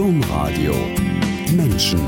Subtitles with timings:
[0.00, 0.74] Domradio
[1.52, 2.00] Menschen.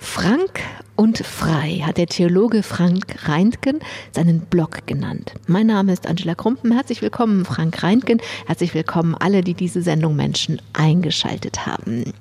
[0.00, 0.60] Frank
[0.96, 3.80] und frei hat der Theologe Frank Reintgen
[4.12, 5.34] seinen Blog genannt.
[5.46, 6.72] Mein Name ist Angela Krumpen.
[6.72, 8.22] Herzlich willkommen, Frank Reintgen.
[8.46, 12.14] Herzlich willkommen alle, die diese Sendung Menschen eingeschaltet haben.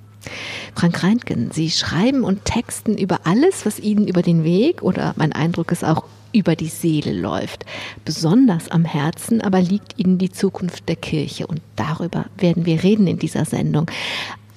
[0.75, 5.31] Frank Reintgen, Sie schreiben und texten über alles, was Ihnen über den Weg oder mein
[5.31, 7.65] Eindruck ist auch über die Seele läuft.
[8.05, 13.07] Besonders am Herzen aber liegt Ihnen die Zukunft der Kirche und darüber werden wir reden
[13.07, 13.89] in dieser Sendung.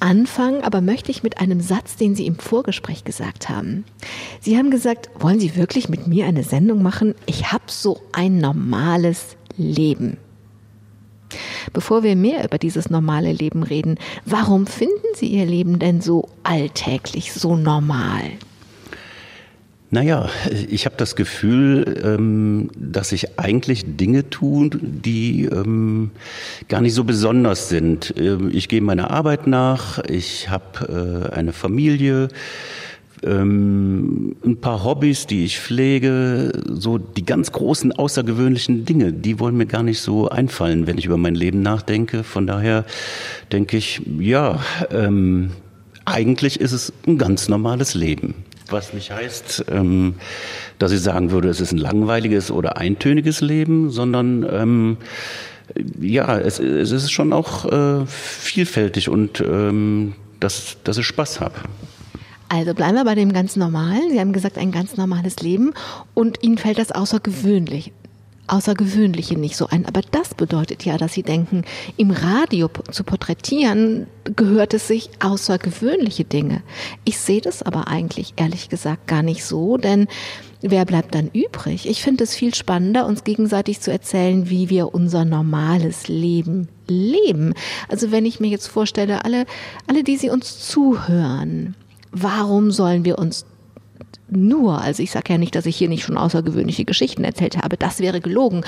[0.01, 3.85] Anfangen aber möchte ich mit einem Satz, den Sie im Vorgespräch gesagt haben.
[4.41, 7.15] Sie haben gesagt, wollen Sie wirklich mit mir eine Sendung machen?
[7.27, 10.17] Ich habe so ein normales Leben.
[11.73, 13.97] Bevor wir mehr über dieses normale Leben reden,
[14.27, 18.23] warum finden Sie Ihr Leben denn so alltäglich, so normal?
[19.95, 20.31] Naja,
[20.71, 26.13] ich habe das Gefühl, ähm, dass ich eigentlich Dinge tue, die ähm,
[26.71, 28.15] gar nicht so besonders sind.
[28.17, 32.29] Ähm, ich gehe meiner Arbeit nach, ich habe äh, eine Familie,
[33.25, 39.67] ein paar Hobbys, die ich pflege, so die ganz großen außergewöhnlichen Dinge, die wollen mir
[39.67, 42.25] gar nicht so einfallen, wenn ich über mein Leben nachdenke.
[42.25, 42.85] Von daher
[43.53, 44.59] denke ich, ja,
[46.05, 48.35] eigentlich ist es ein ganz normales Leben.
[48.69, 50.15] Was nicht heißt, ähm,
[50.79, 54.97] dass ich sagen würde, es ist ein langweiliges oder eintöniges Leben, sondern ähm,
[56.01, 61.55] ja, es, ist schon auch äh, vielfältig und ähm, dass, dass ich Spaß habe.
[62.49, 64.11] Also bleiben wir bei dem ganz normalen.
[64.11, 65.73] Sie haben gesagt, ein ganz normales Leben
[66.13, 67.93] und Ihnen fällt das außergewöhnlich.
[68.53, 69.87] Außergewöhnliche nicht so ein.
[69.87, 71.65] Aber das bedeutet ja, dass Sie denken,
[71.97, 76.63] im Radio zu porträtieren gehört es sich außergewöhnliche Dinge.
[77.05, 80.07] Ich sehe das aber eigentlich ehrlich gesagt gar nicht so, denn
[80.61, 81.89] wer bleibt dann übrig?
[81.89, 87.55] Ich finde es viel spannender, uns gegenseitig zu erzählen, wie wir unser normales Leben leben.
[87.89, 89.47] Also wenn ich mir jetzt vorstelle, alle,
[89.87, 91.75] alle, die Sie uns zuhören,
[92.11, 93.47] warum sollen wir uns
[94.31, 97.77] nur, also ich sage ja nicht, dass ich hier nicht schon außergewöhnliche Geschichten erzählt habe,
[97.77, 98.65] das wäre gelogen,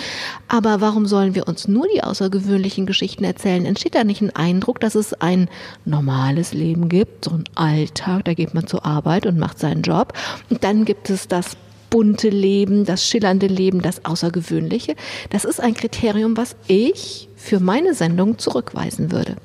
[0.48, 3.64] aber warum sollen wir uns nur die außergewöhnlichen Geschichten erzählen?
[3.64, 5.48] Entsteht da nicht ein Eindruck, dass es ein
[5.84, 10.12] normales Leben gibt, so ein Alltag, da geht man zur Arbeit und macht seinen Job
[10.50, 11.56] und dann gibt es das
[11.94, 14.96] bunte Leben, das schillernde Leben, das Außergewöhnliche.
[15.30, 19.36] Das ist ein Kriterium, was ich für meine Sendung zurückweisen würde.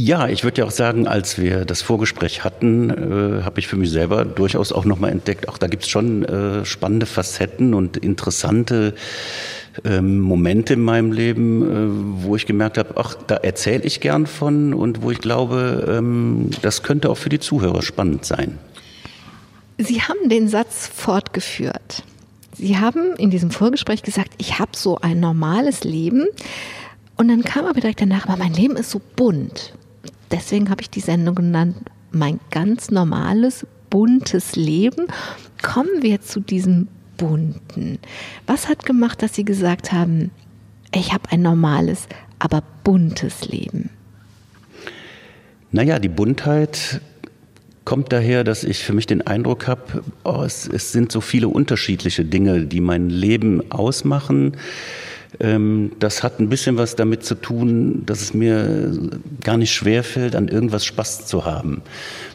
[0.00, 3.74] Ja, ich würde ja auch sagen, als wir das Vorgespräch hatten, äh, habe ich für
[3.74, 7.96] mich selber durchaus auch nochmal entdeckt, auch da gibt es schon äh, spannende Facetten und
[7.96, 8.94] interessante
[9.84, 11.62] ähm, Momente in meinem Leben,
[12.22, 15.96] äh, wo ich gemerkt habe, ach, da erzähle ich gern von und wo ich glaube,
[15.98, 18.56] ähm, das könnte auch für die Zuhörer spannend sein.
[19.78, 22.04] Sie haben den Satz fortgeführt.
[22.56, 26.26] Sie haben in diesem Vorgespräch gesagt, ich habe so ein normales Leben.
[27.16, 29.72] Und dann kam aber direkt danach, aber mein Leben ist so bunt
[30.30, 31.76] deswegen habe ich die Sendung genannt,
[32.10, 35.06] mein ganz normales, buntes Leben.
[35.62, 37.98] Kommen wir zu diesem bunten.
[38.46, 40.30] Was hat gemacht, dass Sie gesagt haben,
[40.94, 42.06] ich habe ein normales,
[42.38, 43.90] aber buntes Leben?
[45.70, 47.00] Naja, die Buntheit
[47.84, 51.48] kommt daher, dass ich für mich den Eindruck habe, oh, es, es sind so viele
[51.48, 54.56] unterschiedliche Dinge, die mein Leben ausmachen
[55.40, 58.92] das hat ein bisschen was damit zu tun, dass es mir
[59.42, 61.82] gar nicht schwerfällt, an irgendwas Spaß zu haben.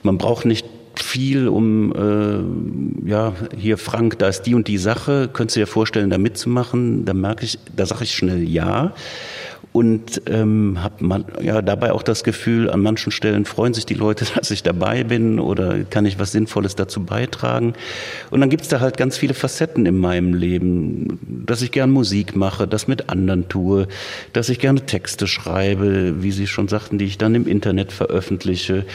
[0.03, 0.65] Man braucht nicht
[0.95, 1.91] viel, um
[3.05, 6.17] äh, ja hier Frank, da ist die und die Sache, könntest du dir vorstellen, da
[6.17, 7.05] mitzumachen?
[7.05, 8.93] Da merke ich, da sage ich schnell ja
[9.73, 14.25] und ähm, habe ja dabei auch das Gefühl, an manchen Stellen freuen sich die Leute,
[14.35, 17.73] dass ich dabei bin oder kann ich was Sinnvolles dazu beitragen.
[18.29, 22.35] Und dann gibt's da halt ganz viele Facetten in meinem Leben, dass ich gern Musik
[22.35, 23.87] mache, das mit anderen tue,
[24.31, 28.85] dass ich gerne Texte schreibe, wie Sie schon sagten, die ich dann im Internet veröffentliche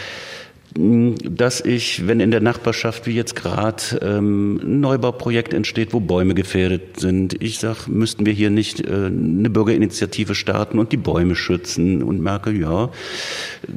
[0.81, 6.35] dass ich, wenn in der Nachbarschaft wie jetzt gerade ähm, ein Neubauprojekt entsteht, wo Bäume
[6.35, 11.35] gefährdet sind, ich sage, müssten wir hier nicht äh, eine Bürgerinitiative starten und die Bäume
[11.35, 12.91] schützen und merke, ja,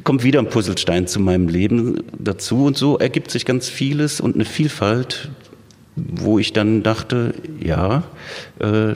[0.04, 4.36] kommt wieder ein Puzzlestein zu meinem Leben dazu und so ergibt sich ganz vieles und
[4.36, 5.30] eine Vielfalt,
[5.96, 8.04] wo ich dann dachte, ja,
[8.60, 8.94] äh,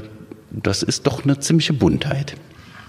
[0.50, 2.36] das ist doch eine ziemliche Buntheit.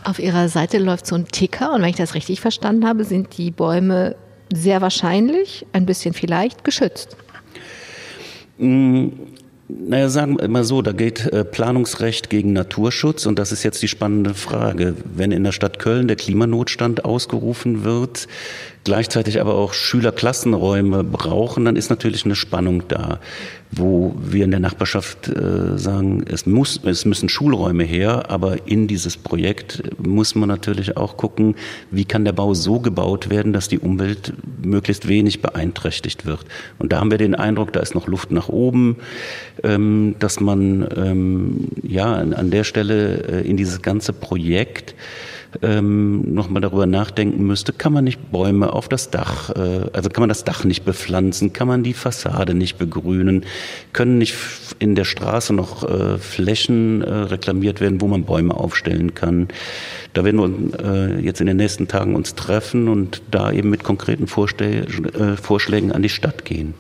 [0.04, 3.36] Auf Ihrer Seite läuft so ein Ticker und wenn ich das richtig verstanden habe, sind
[3.38, 4.16] die Bäume
[4.54, 7.16] sehr wahrscheinlich, ein bisschen vielleicht, geschützt.
[8.58, 9.08] Mm,
[9.70, 13.82] naja, sagen wir mal so, da geht äh, Planungsrecht gegen Naturschutz und das ist jetzt
[13.82, 14.96] die spannende Frage.
[15.04, 18.28] Wenn in der Stadt Köln der Klimanotstand ausgerufen wird,
[18.88, 23.20] gleichzeitig aber auch Schülerklassenräume brauchen, dann ist natürlich eine Spannung da,
[23.70, 28.88] wo wir in der Nachbarschaft äh, sagen, es, muss, es müssen Schulräume her, aber in
[28.88, 31.56] dieses Projekt muss man natürlich auch gucken,
[31.92, 34.32] wie kann der Bau so gebaut werden, dass die Umwelt
[34.64, 36.46] möglichst wenig beeinträchtigt wird.
[36.80, 38.96] Und da haben wir den Eindruck, da ist noch Luft nach oben,
[39.64, 44.96] ähm, dass man ähm, ja an der Stelle äh, in dieses ganze Projekt
[45.62, 50.22] ähm, nochmal darüber nachdenken müsste, kann man nicht Bäume auf das Dach, äh, also kann
[50.22, 53.46] man das Dach nicht bepflanzen, kann man die Fassade nicht begrünen,
[53.94, 54.36] können nicht
[54.80, 59.48] in der Straße noch äh, Flächen äh, reklamiert werden, wo man Bäume aufstellen kann.
[60.14, 63.84] Da werden wir äh, jetzt in den nächsten Tagen uns treffen und da eben mit
[63.84, 66.74] konkreten Vorstell äh, Vorschlägen an die Stadt gehen.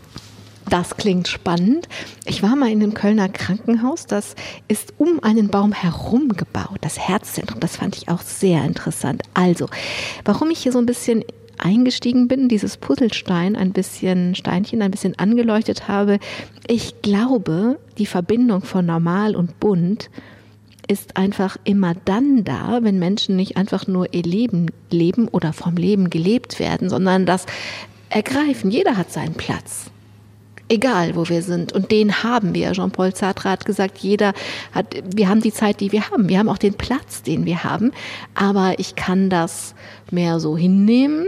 [0.69, 1.87] Das klingt spannend.
[2.25, 4.05] Ich war mal in einem Kölner Krankenhaus.
[4.05, 4.35] Das
[4.67, 7.59] ist um einen Baum herum gebaut, das Herzzentrum.
[7.61, 9.21] Das fand ich auch sehr interessant.
[9.33, 9.67] Also,
[10.25, 11.23] warum ich hier so ein bisschen
[11.57, 16.19] eingestiegen bin, dieses Puzzlestein ein bisschen Steinchen ein bisschen angeleuchtet habe.
[16.67, 20.09] Ich glaube, die Verbindung von normal und bunt
[20.87, 25.75] ist einfach immer dann da, wenn Menschen nicht einfach nur ihr Leben leben oder vom
[25.75, 27.45] Leben gelebt werden, sondern das
[28.09, 28.69] ergreifen.
[28.69, 29.91] Jeder hat seinen Platz
[30.69, 31.73] egal wo wir sind.
[31.73, 32.71] Und den haben wir.
[32.71, 34.33] Jean-Paul Sartre hat gesagt, jeder
[34.73, 36.29] hat, wir haben die Zeit, die wir haben.
[36.29, 37.91] Wir haben auch den Platz, den wir haben.
[38.35, 39.75] Aber ich kann das
[40.11, 41.27] mehr so hinnehmen.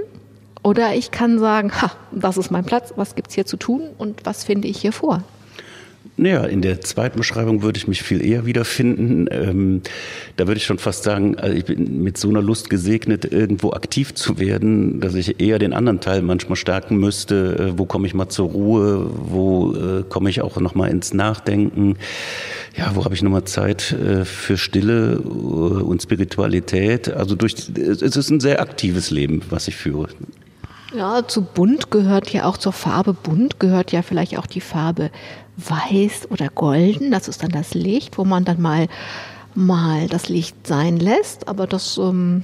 [0.61, 4.25] Oder ich kann sagen, ha, das ist mein Platz, was gibt's hier zu tun und
[4.25, 5.23] was finde ich hier vor?
[6.19, 9.27] Naja, in der zweiten Beschreibung würde ich mich viel eher wiederfinden.
[9.31, 9.81] Ähm,
[10.35, 13.71] da würde ich schon fast sagen, also ich bin mit so einer Lust gesegnet, irgendwo
[13.71, 17.71] aktiv zu werden, dass ich eher den anderen Teil manchmal stärken müsste.
[17.73, 19.09] Äh, wo komme ich mal zur Ruhe?
[19.09, 21.95] Wo äh, komme ich auch noch mal ins Nachdenken?
[22.75, 27.13] Ja, wo habe ich noch mal Zeit äh, für Stille äh, und Spiritualität?
[27.13, 30.09] Also durch, es ist ein sehr aktives Leben, was ich führe.
[30.93, 35.11] Ja, zu bunt gehört ja auch zur Farbe bunt gehört ja vielleicht auch die Farbe
[35.67, 37.11] weiß oder golden.
[37.11, 38.87] Das ist dann das Licht, wo man dann mal
[39.55, 41.47] mal das Licht sein lässt.
[41.47, 42.43] Aber das ähm,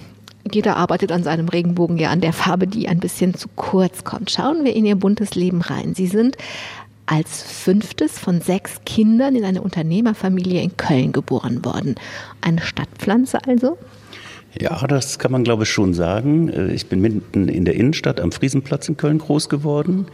[0.51, 4.31] jeder arbeitet an seinem Regenbogen ja an der Farbe, die ein bisschen zu kurz kommt.
[4.31, 5.95] Schauen wir in ihr buntes Leben rein.
[5.95, 6.37] Sie sind
[7.07, 11.95] als fünftes von sechs Kindern in eine Unternehmerfamilie in Köln geboren worden.
[12.41, 13.77] Eine Stadtpflanze also?
[14.59, 16.49] Ja, das kann man glaube ich schon sagen.
[16.49, 20.07] Äh, ich bin mitten in der Innenstadt am Friesenplatz in Köln groß geworden.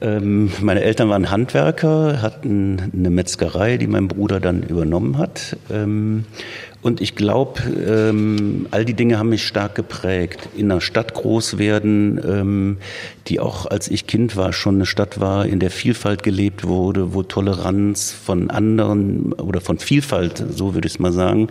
[0.00, 5.56] Ähm, meine Eltern waren Handwerker, hatten eine Metzgerei, die mein Bruder dann übernommen hat.
[5.70, 6.24] Ähm,
[6.84, 10.50] und ich glaube, ähm, all die Dinge haben mich stark geprägt.
[10.54, 12.76] In einer Stadt groß werden, ähm,
[13.26, 17.14] die auch als ich Kind war, schon eine Stadt war, in der Vielfalt gelebt wurde,
[17.14, 21.48] wo Toleranz von anderen oder von Vielfalt, so würde ich es mal sagen,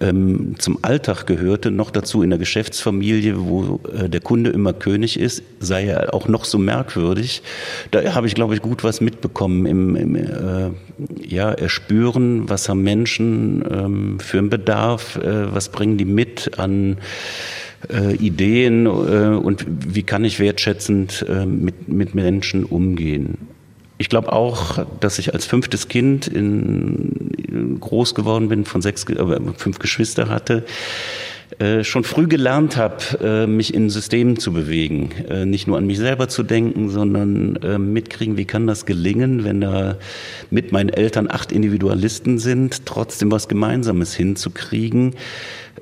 [0.00, 1.70] ähm, zum Alltag gehörte.
[1.70, 6.26] Noch dazu in der Geschäftsfamilie, wo äh, der Kunde immer König ist, sei er auch
[6.26, 7.42] noch so merkwürdig.
[7.90, 10.70] Da habe ich, glaube ich, gut was mitbekommen im, im äh,
[11.22, 16.98] ja, Erspüren, was haben Menschen ähm, für ein Bedarf, äh, was bringen die mit an
[17.92, 23.48] äh, Ideen äh, und wie kann ich wertschätzend mit, mit Menschen umgehen.
[23.98, 29.04] Ich glaube auch, dass ich als fünftes Kind in, in groß geworden bin, von sechs,
[29.04, 30.64] äh, fünf Geschwister hatte,
[31.58, 35.10] äh, schon früh gelernt habe, äh, mich in Systemen zu bewegen.
[35.28, 37.58] Äh, nicht nur an mich selber zu denken, sondern
[37.92, 39.96] mitkriegen, wie kann das gelingen, wenn da
[40.50, 45.14] mit meinen Eltern acht Individualisten sind, trotzdem was Gemeinsames hinzukriegen.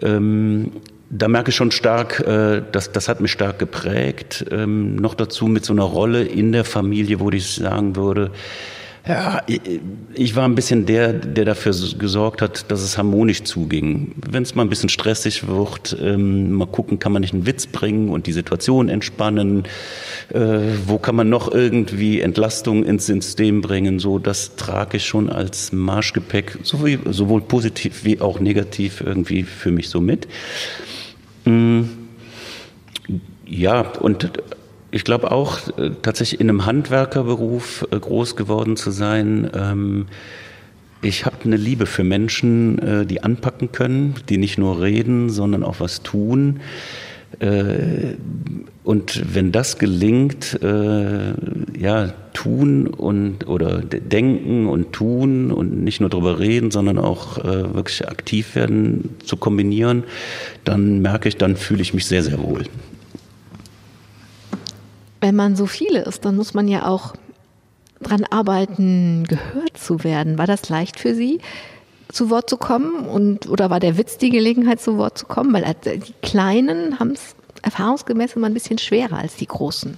[0.03, 0.73] Ähm,
[1.11, 2.25] da merke ich schon stark,
[2.73, 4.47] das, das hat mich stark geprägt.
[4.51, 8.31] Ähm, noch dazu mit so einer Rolle in der Familie, wo ich sagen würde,
[9.05, 9.43] ja,
[10.15, 14.13] ich war ein bisschen der, der dafür gesorgt hat, dass es harmonisch zuging.
[14.17, 17.67] Wenn es mal ein bisschen stressig wird, ähm, mal gucken, kann man nicht einen Witz
[17.67, 19.65] bringen und die Situation entspannen.
[20.29, 23.99] Äh, wo kann man noch irgendwie Entlastung ins System bringen?
[23.99, 29.73] So, das trage ich schon als Marschgepäck, sowohl, sowohl positiv wie auch negativ irgendwie für
[29.73, 30.29] mich so mit.
[31.45, 31.83] Mm,
[33.47, 34.31] ja, und
[34.93, 39.51] ich glaube auch äh, tatsächlich in einem Handwerkerberuf äh, groß geworden zu sein.
[39.55, 40.07] Ähm,
[41.01, 45.65] ich habe eine Liebe für Menschen, äh, die anpacken können, die nicht nur reden, sondern
[45.65, 46.61] auch was tun.
[48.85, 56.39] Und wenn das gelingt, ja, tun und oder denken und tun und nicht nur darüber
[56.39, 60.05] reden, sondern auch wirklich aktiv werden zu kombinieren,
[60.65, 62.65] dann merke ich, dann fühle ich mich sehr, sehr wohl
[65.23, 67.15] wenn man so viele ist, dann muss man ja auch
[68.01, 70.37] dran arbeiten, gehört zu werden.
[70.37, 71.39] War das leicht für Sie,
[72.11, 73.07] zu Wort zu kommen?
[73.07, 75.53] Und, oder war der Witz die Gelegenheit, zu Wort zu kommen?
[75.53, 79.97] Weil äh, die Kleinen haben es erfahrungsgemäß immer ein bisschen schwerer als die großen.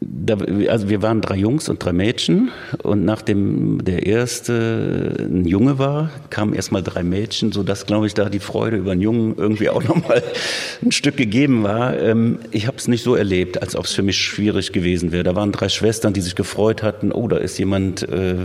[0.00, 0.36] Da,
[0.68, 2.50] also wir waren drei Jungs und drei Mädchen
[2.82, 8.28] und nachdem der erste ein Junge war, kamen erstmal drei Mädchen, sodass, glaube ich, da
[8.28, 10.22] die Freude über einen Jungen irgendwie auch nochmal
[10.82, 11.98] ein Stück gegeben war.
[11.98, 15.24] Ähm, ich habe es nicht so erlebt, als ob es für mich schwierig gewesen wäre.
[15.24, 18.36] Da waren drei Schwestern, die sich gefreut hatten, oh, da ist jemand, äh,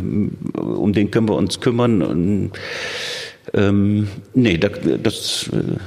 [0.53, 2.01] um den können wir uns kümmern.
[2.01, 2.51] Und,
[3.53, 4.71] ähm, nee, das,
[5.03, 5.79] das äh,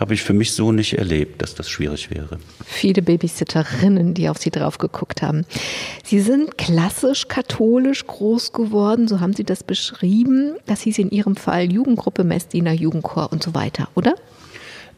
[0.00, 2.38] habe ich für mich so nicht erlebt, dass das schwierig wäre.
[2.64, 5.44] Viele Babysitterinnen, die auf Sie drauf geguckt haben.
[6.02, 10.54] Sie sind klassisch katholisch groß geworden, so haben Sie das beschrieben.
[10.64, 14.14] Das hieß in Ihrem Fall Jugendgruppe, Messdiener, Jugendchor und so weiter, oder?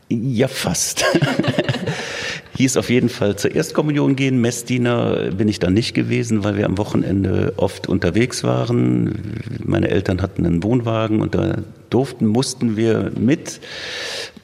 [0.08, 1.04] Ja, fast.
[2.56, 4.40] Hieß auf jeden Fall zur Erstkommunion gehen.
[4.40, 9.40] Messdiener bin ich da nicht gewesen, weil wir am Wochenende oft unterwegs waren.
[9.64, 11.56] Meine Eltern hatten einen Wohnwagen und da
[11.92, 13.60] durften, mussten wir mit.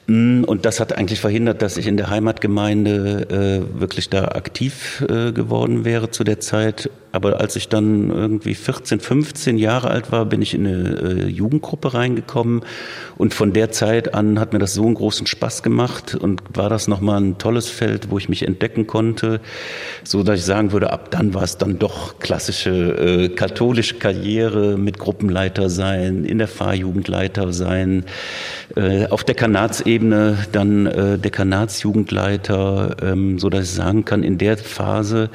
[0.09, 5.05] Mm, und das hat eigentlich verhindert, dass ich in der Heimatgemeinde äh, wirklich da aktiv
[5.07, 6.89] äh, geworden wäre zu der Zeit.
[7.11, 11.27] Aber als ich dann irgendwie 14, 15 Jahre alt war, bin ich in eine äh,
[11.27, 12.61] Jugendgruppe reingekommen.
[13.17, 16.69] Und von der Zeit an hat mir das so einen großen Spaß gemacht und war
[16.69, 19.41] das nochmal ein tolles Feld, wo ich mich entdecken konnte,
[20.03, 24.77] so dass ich sagen würde, ab dann war es dann doch klassische äh, katholische Karriere
[24.77, 28.05] mit Gruppenleiter sein, in der Fahrjugendleiter sein,
[28.75, 34.57] äh, auf der Kanatsebene dann äh, Dekanatsjugendleiter, ähm, so dass ich sagen kann, in der
[34.57, 35.29] Phase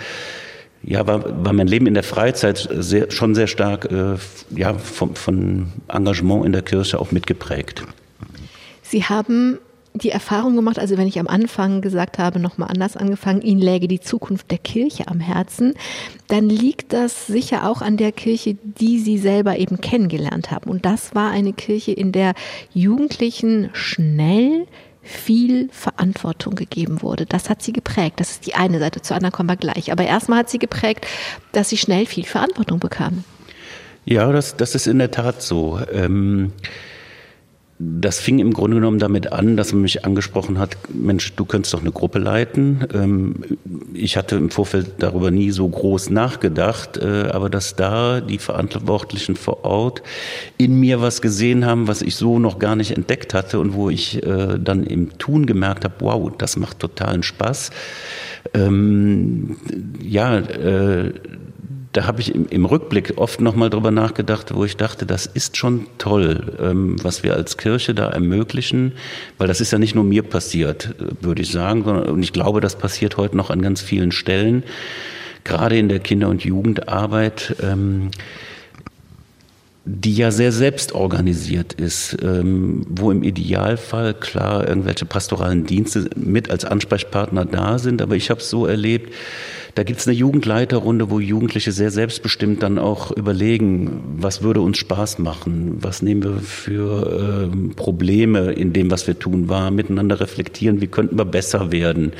[0.86, 4.16] ja, war, war mein Leben in der Freizeit sehr, schon sehr stark äh,
[4.54, 7.82] ja, von, von Engagement in der Kirche auch mitgeprägt.
[8.82, 9.58] Sie haben
[9.94, 13.86] die Erfahrung gemacht, also wenn ich am Anfang gesagt habe, nochmal anders angefangen, Ihnen läge
[13.86, 15.74] die Zukunft der Kirche am Herzen,
[16.26, 20.68] dann liegt das sicher auch an der Kirche, die Sie selber eben kennengelernt haben.
[20.68, 22.34] Und das war eine Kirche, in der
[22.72, 24.66] Jugendlichen schnell
[25.00, 27.26] viel Verantwortung gegeben wurde.
[27.26, 28.18] Das hat sie geprägt.
[28.18, 29.02] Das ist die eine Seite.
[29.02, 29.92] Zur anderen kommen wir gleich.
[29.92, 31.06] Aber erstmal hat sie geprägt,
[31.52, 33.22] dass sie schnell viel Verantwortung bekamen.
[34.06, 35.78] Ja, das, das ist in der Tat so.
[35.92, 36.52] Ähm
[37.78, 41.74] das fing im Grunde genommen damit an, dass man mich angesprochen hat, Mensch, du könntest
[41.74, 42.86] doch eine Gruppe leiten.
[42.94, 43.34] Ähm,
[43.92, 49.34] ich hatte im Vorfeld darüber nie so groß nachgedacht, äh, aber dass da die Verantwortlichen
[49.34, 50.02] vor Ort
[50.56, 53.90] in mir was gesehen haben, was ich so noch gar nicht entdeckt hatte und wo
[53.90, 57.70] ich äh, dann im Tun gemerkt habe, wow, das macht totalen Spaß.
[58.52, 59.56] Ähm,
[60.00, 61.12] ja, äh,
[61.94, 65.56] da habe ich im, im, Rückblick oft nochmal drüber nachgedacht, wo ich dachte, das ist
[65.56, 68.92] schon toll, ähm, was wir als Kirche da ermöglichen,
[69.38, 72.32] weil das ist ja nicht nur mir passiert, äh, würde ich sagen, sondern, und ich
[72.32, 74.64] glaube, das passiert heute noch an ganz vielen Stellen,
[75.44, 77.54] gerade in der Kinder- und Jugendarbeit.
[77.62, 78.10] Ähm,
[79.86, 86.64] die ja sehr selbstorganisiert ist, ähm, wo im Idealfall klar irgendwelche pastoralen Dienste mit als
[86.64, 88.00] Ansprechpartner da sind.
[88.00, 89.12] Aber ich habe es so erlebt,
[89.74, 95.18] da gibt's eine Jugendleiterrunde, wo Jugendliche sehr selbstbestimmt dann auch überlegen, was würde uns Spaß
[95.18, 100.80] machen, was nehmen wir für ähm, Probleme in dem, was wir tun, wahr, miteinander reflektieren,
[100.80, 102.12] wie könnten wir besser werden.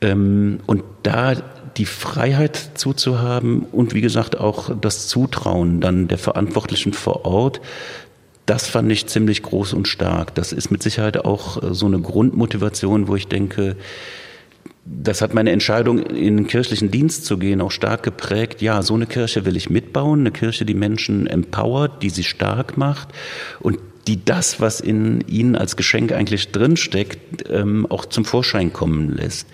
[0.00, 1.34] Ähm, und da
[1.76, 7.60] die Freiheit zuzuhaben und wie gesagt auch das Zutrauen dann der Verantwortlichen vor Ort,
[8.46, 10.34] das fand ich ziemlich groß und stark.
[10.34, 13.76] Das ist mit Sicherheit auch äh, so eine Grundmotivation, wo ich denke,
[14.84, 18.62] das hat meine Entscheidung, in den kirchlichen Dienst zu gehen, auch stark geprägt.
[18.62, 22.76] Ja, so eine Kirche will ich mitbauen, eine Kirche, die Menschen empowert, die sie stark
[22.76, 23.08] macht
[23.60, 29.16] und die das, was in ihnen als Geschenk eigentlich drinsteckt, ähm, auch zum Vorschein kommen
[29.16, 29.46] lässt.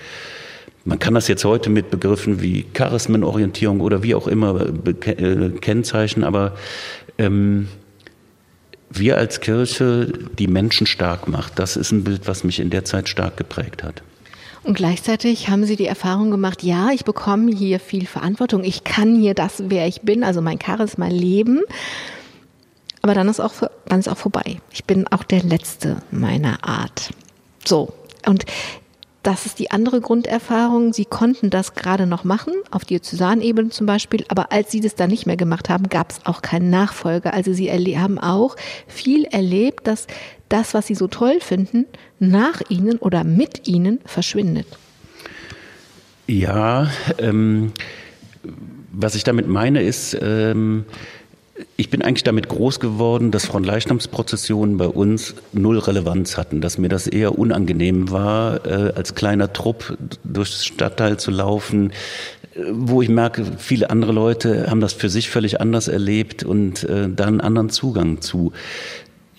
[0.88, 6.25] Man kann das jetzt heute mit Begriffen wie Charismenorientierung oder wie auch immer äh, kennzeichnen,
[6.25, 6.54] aber
[7.18, 7.68] ähm,
[8.88, 12.87] wir als Kirche, die Menschen stark macht, das ist ein Bild, was mich in der
[12.87, 14.02] Zeit stark geprägt hat.
[14.62, 19.14] Und gleichzeitig haben Sie die Erfahrung gemacht, ja, ich bekomme hier viel Verantwortung, ich kann
[19.14, 21.61] hier das, wer ich bin, also mein Charisma leben.
[23.02, 23.52] Aber dann ist auch,
[23.85, 24.59] dann ist auch vorbei.
[24.73, 27.11] Ich bin auch der Letzte meiner Art.
[27.62, 27.92] So.
[28.25, 28.47] Und
[29.22, 30.92] das ist die andere Grunderfahrung.
[30.92, 35.10] Sie konnten das gerade noch machen, auf Diözesanebene zum Beispiel, aber als Sie das dann
[35.10, 37.34] nicht mehr gemacht haben, gab es auch keinen Nachfolger.
[37.34, 38.56] Also Sie haben auch
[38.87, 40.06] viel erlebt, dass
[40.48, 41.87] das, was Sie so toll finden,
[42.18, 44.66] nach Ihnen oder mit Ihnen verschwindet.
[46.26, 47.72] Ja, ähm,
[48.92, 50.84] was ich damit meine ist, ähm,
[51.76, 56.88] ich bin eigentlich damit groß geworden, dass Frontleichnamsprozessionen bei uns null Relevanz hatten, dass mir
[56.88, 61.90] das eher unangenehm war, äh, als kleiner Trupp durchs Stadtteil zu laufen,
[62.54, 66.84] äh, wo ich merke, viele andere Leute haben das für sich völlig anders erlebt und
[66.84, 68.52] äh, da einen anderen Zugang zu.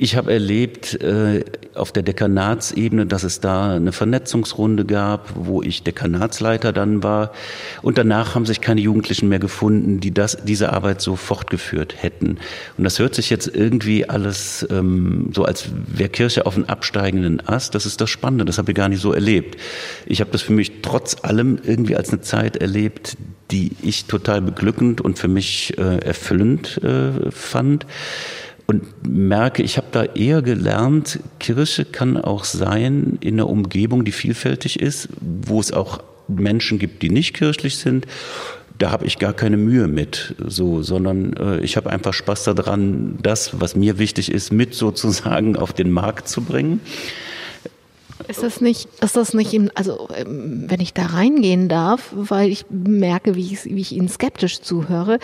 [0.01, 5.83] Ich habe erlebt äh, auf der Dekanatsebene, dass es da eine Vernetzungsrunde gab, wo ich
[5.83, 7.33] Dekanatsleiter dann war.
[7.81, 12.37] Und danach haben sich keine Jugendlichen mehr gefunden, die das, diese Arbeit so fortgeführt hätten.
[12.77, 17.45] Und das hört sich jetzt irgendwie alles ähm, so, als wäre Kirche auf einem absteigenden
[17.45, 17.75] Ast.
[17.75, 19.59] Das ist das Spannende, das habe ich gar nicht so erlebt.
[20.05, 23.17] Ich habe das für mich trotz allem irgendwie als eine Zeit erlebt,
[23.51, 27.85] die ich total beglückend und für mich äh, erfüllend äh, fand
[28.69, 34.11] und merke, ich habe da eher gelernt, Kirche kann auch sein in einer Umgebung, die
[34.11, 38.05] vielfältig ist, wo es auch Menschen gibt, die nicht kirchlich sind.
[38.77, 43.17] Da habe ich gar keine Mühe mit, so, sondern äh, ich habe einfach Spaß daran,
[43.23, 46.79] das, was mir wichtig ist, mit sozusagen auf den Markt zu bringen.
[48.27, 52.51] Ist das nicht, ist das nicht, im, also ähm, wenn ich da reingehen darf, weil
[52.51, 55.19] ich merke, wie ich, wie ich Ihnen skeptisch zuhöre,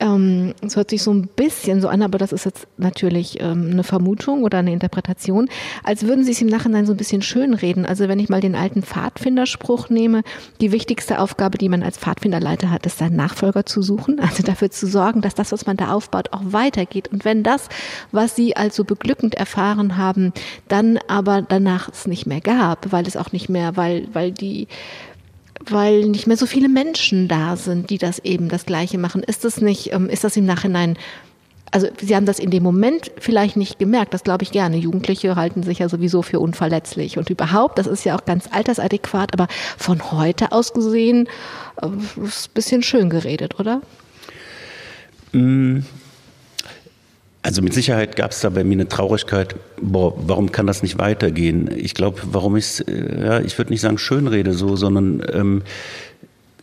[0.00, 3.70] ähm, es hört sich so ein bisschen so an, aber das ist jetzt natürlich ähm,
[3.72, 5.48] eine Vermutung oder eine Interpretation,
[5.84, 7.84] als würden Sie es im Nachhinein so ein bisschen schönreden.
[7.84, 10.22] Also wenn ich mal den alten Pfadfinderspruch nehme,
[10.60, 14.70] die wichtigste Aufgabe, die man als Pfadfinderleiter hat, ist seinen Nachfolger zu suchen, also dafür
[14.70, 17.08] zu sorgen, dass das, was man da aufbaut, auch weitergeht.
[17.08, 17.68] Und wenn das,
[18.12, 20.32] was Sie also beglückend erfahren haben,
[20.68, 24.32] dann aber danach es nicht mehr mehr gab, weil es auch nicht mehr, weil, weil
[24.32, 24.68] die,
[25.64, 29.22] weil nicht mehr so viele Menschen da sind, die das eben das Gleiche machen.
[29.22, 30.96] Ist das nicht, ähm, ist das im Nachhinein
[31.72, 34.76] also Sie haben das in dem Moment vielleicht nicht gemerkt, das glaube ich gerne.
[34.76, 39.32] Jugendliche halten sich ja sowieso für unverletzlich und überhaupt, das ist ja auch ganz altersadäquat,
[39.34, 39.46] aber
[39.78, 41.28] von heute aus gesehen
[41.80, 41.86] äh,
[42.24, 43.82] ist ein bisschen schön geredet, oder?
[45.30, 45.82] Mm,
[47.42, 50.98] also mit Sicherheit gab es da bei mir eine Traurigkeit, boah, warum kann das nicht
[50.98, 51.70] weitergehen?
[51.74, 55.62] Ich glaube, warum ich äh, ja, ich würde nicht sagen Schönrede so, sondern ähm,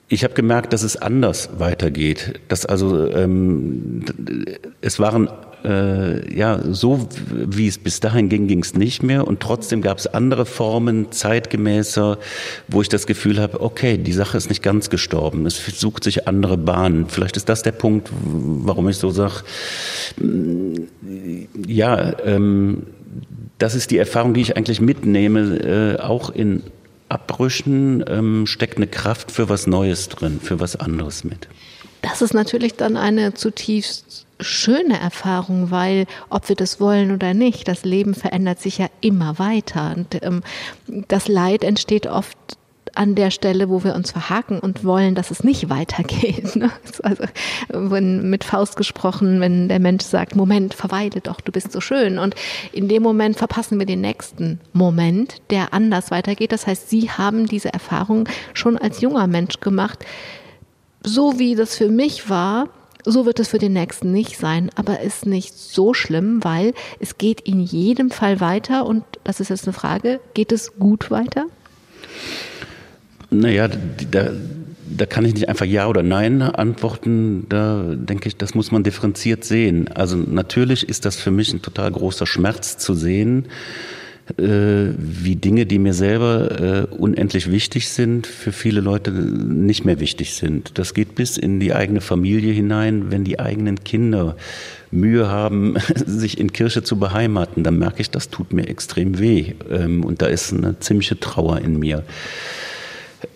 [0.08, 2.40] ich habe gemerkt, dass es anders weitergeht.
[2.48, 4.06] Dass also ähm,
[4.82, 5.30] es waren
[5.64, 9.98] äh, ja so wie es bis dahin ging, ging es nicht mehr und trotzdem gab
[9.98, 12.18] es andere Formen, zeitgemäßer,
[12.68, 15.46] wo ich das Gefühl habe, okay, die Sache ist nicht ganz gestorben.
[15.46, 17.08] Es sucht sich andere Bahnen.
[17.08, 19.44] Vielleicht ist das der Punkt, warum ich so sage,
[21.68, 22.20] ja.
[22.26, 22.84] Ähm,
[23.58, 26.62] das ist die Erfahrung, die ich eigentlich mitnehme, äh, auch in
[27.10, 31.48] Abbrüchen ähm, steckt eine Kraft für was Neues drin, für was anderes mit.
[32.02, 37.68] Das ist natürlich dann eine zutiefst schöne Erfahrung, weil ob wir das wollen oder nicht,
[37.68, 39.94] das Leben verändert sich ja immer weiter.
[39.96, 40.42] Und ähm,
[40.88, 42.38] das Leid entsteht oft
[42.98, 46.56] an der Stelle, wo wir uns verhaken und wollen, dass es nicht weitergeht.
[46.58, 46.72] Ne?
[47.04, 47.24] Also
[47.70, 52.18] wenn mit Faust gesprochen, wenn der Mensch sagt, Moment, verweile doch, du bist so schön.
[52.18, 52.34] Und
[52.72, 56.52] in dem Moment verpassen wir den nächsten Moment, der anders weitergeht.
[56.52, 60.04] Das heißt, Sie haben diese Erfahrung schon als junger Mensch gemacht.
[61.04, 62.70] So wie das für mich war,
[63.08, 67.18] so wird es für den nächsten nicht sein, aber ist nicht so schlimm, weil es
[67.18, 71.46] geht in jedem Fall weiter und das ist jetzt eine Frage, geht es gut weiter?
[73.30, 74.32] Naja, da,
[74.90, 77.46] da kann ich nicht einfach Ja oder Nein antworten.
[77.50, 79.90] Da denke ich, das muss man differenziert sehen.
[79.90, 83.48] Also natürlich ist das für mich ein total großer Schmerz zu sehen,
[84.38, 90.00] äh, wie Dinge, die mir selber äh, unendlich wichtig sind, für viele Leute nicht mehr
[90.00, 90.78] wichtig sind.
[90.78, 94.36] Das geht bis in die eigene Familie hinein, wenn die eigenen Kinder
[94.92, 99.54] Mühe haben, sich in Kirche zu beheimaten, dann merke ich, das tut mir extrem weh.
[99.70, 102.04] Ähm, und da ist eine ziemliche Trauer in mir.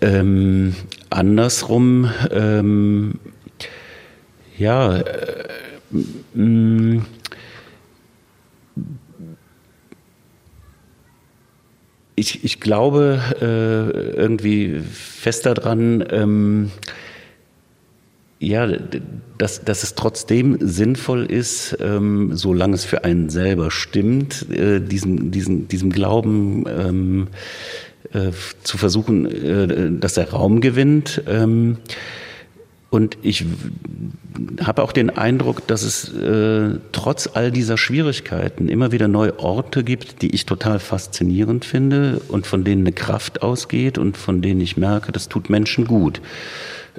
[0.02, 0.76] Ähm,
[1.10, 3.16] andersrum, ähm,
[4.58, 5.48] ja, äh,
[6.34, 7.06] mm,
[12.16, 16.72] ich, ich glaube äh, irgendwie fest daran, ähm,
[18.40, 18.68] ja,
[19.38, 25.30] dass, dass es trotzdem sinnvoll ist, ähm, solange es für einen selber stimmt, äh, diesen,
[25.30, 27.28] diesen, diesem Glauben ähm,
[28.14, 28.32] äh,
[28.64, 31.22] zu versuchen, äh, dass er Raum gewinnt.
[31.28, 31.78] Ähm,
[32.92, 33.46] und ich
[34.62, 39.86] habe auch den Eindruck, dass es äh, trotz all dieser Schwierigkeiten immer wieder neue Orte
[39.86, 44.60] gibt, die ich total faszinierend finde und von denen eine Kraft ausgeht und von denen
[44.60, 46.22] ich merke, das tut Menschen gut.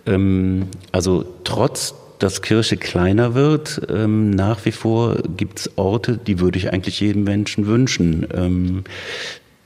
[0.06, 6.38] Ähm, also trotz dass Kirche kleiner wird, ähm, nach wie vor gibt es Orte, die
[6.38, 8.28] würde ich eigentlich jedem Menschen wünschen.
[8.32, 8.84] Ähm,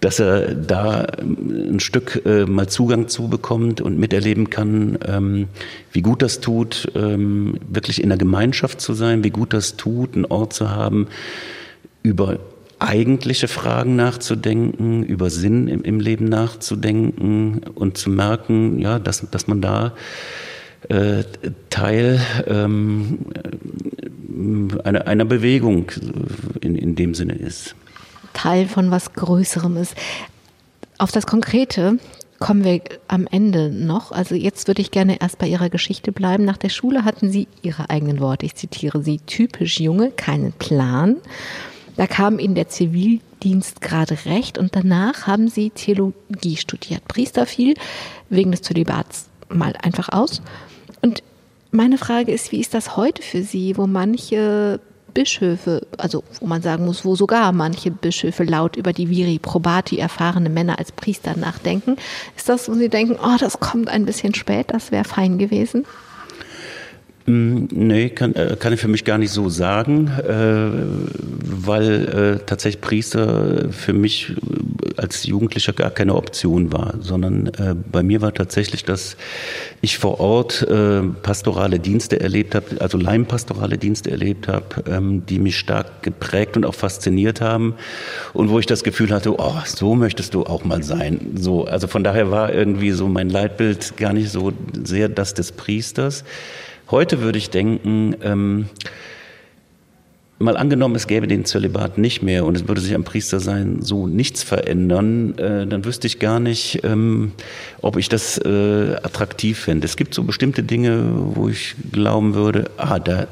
[0.01, 5.49] dass er da ähm, ein Stück äh, mal Zugang zu bekommt und miterleben kann, ähm,
[5.93, 10.15] wie gut das tut, ähm, wirklich in der Gemeinschaft zu sein, wie gut das tut,
[10.15, 11.09] einen Ort zu haben,
[12.03, 12.39] über
[12.79, 19.47] eigentliche Fragen nachzudenken, über Sinn im, im Leben nachzudenken und zu merken, ja, dass, dass
[19.47, 19.95] man da
[20.89, 21.25] äh,
[21.71, 23.19] Teil ähm,
[24.85, 25.91] einer, einer Bewegung
[26.61, 27.75] in, in dem Sinne ist.
[28.37, 29.95] Teil von was Größerem ist.
[30.99, 31.99] Auf das Konkrete
[32.39, 34.13] kommen wir am Ende noch.
[34.13, 36.45] Also jetzt würde ich gerne erst bei Ihrer Geschichte bleiben.
[36.45, 41.17] Nach der Schule hatten Sie Ihre eigenen Worte, ich zitiere Sie, typisch Junge, keinen Plan.
[41.97, 47.09] Da kam Ihnen der Zivildienst gerade recht und danach haben Sie Theologie studiert.
[47.09, 47.75] Priester fiel
[48.29, 50.43] wegen des Zölibats mal einfach aus.
[51.01, 51.23] Und
[51.71, 54.81] meine Frage ist, wie ist das heute für Sie, wo manche
[55.17, 59.99] Bischöfe, also wo man sagen muss, wo sogar manche Bischöfe laut über die Viri Probati
[59.99, 61.97] erfahrene Männer als Priester nachdenken.
[62.37, 65.87] Ist das, wo Sie denken, oh, das kommt ein bisschen spät, das wäre fein gewesen?
[67.27, 70.69] Mm, nee, kann, äh, kann ich für mich gar nicht so sagen, äh,
[71.43, 74.33] weil äh, tatsächlich Priester für mich
[74.97, 77.51] als Jugendlicher gar keine Option war, sondern
[77.93, 79.19] bei mir war tatsächlich, dass
[79.83, 80.67] ich vor Ort
[81.23, 86.65] pastorale Dienste erlebt habe, also Leimpastorale Dienste erlebt habe, ähm, die mich stark geprägt und
[86.65, 87.75] auch fasziniert haben
[88.33, 91.33] und wo ich das Gefühl hatte, oh, so möchtest du auch mal sein.
[91.35, 95.53] So, also von daher war irgendwie so mein Leitbild gar nicht so sehr das des
[95.53, 96.25] Priesters.
[96.89, 98.67] Heute würde ich denken, ähm,
[100.39, 104.07] mal angenommen, es gäbe den Zölibat nicht mehr und es würde sich am Priestersein so
[104.07, 107.33] nichts verändern, äh, dann wüsste ich gar nicht, ähm,
[107.83, 109.85] ob ich das äh, attraktiv fände.
[109.85, 113.27] Es gibt so bestimmte Dinge, wo ich glauben würde, ah, da,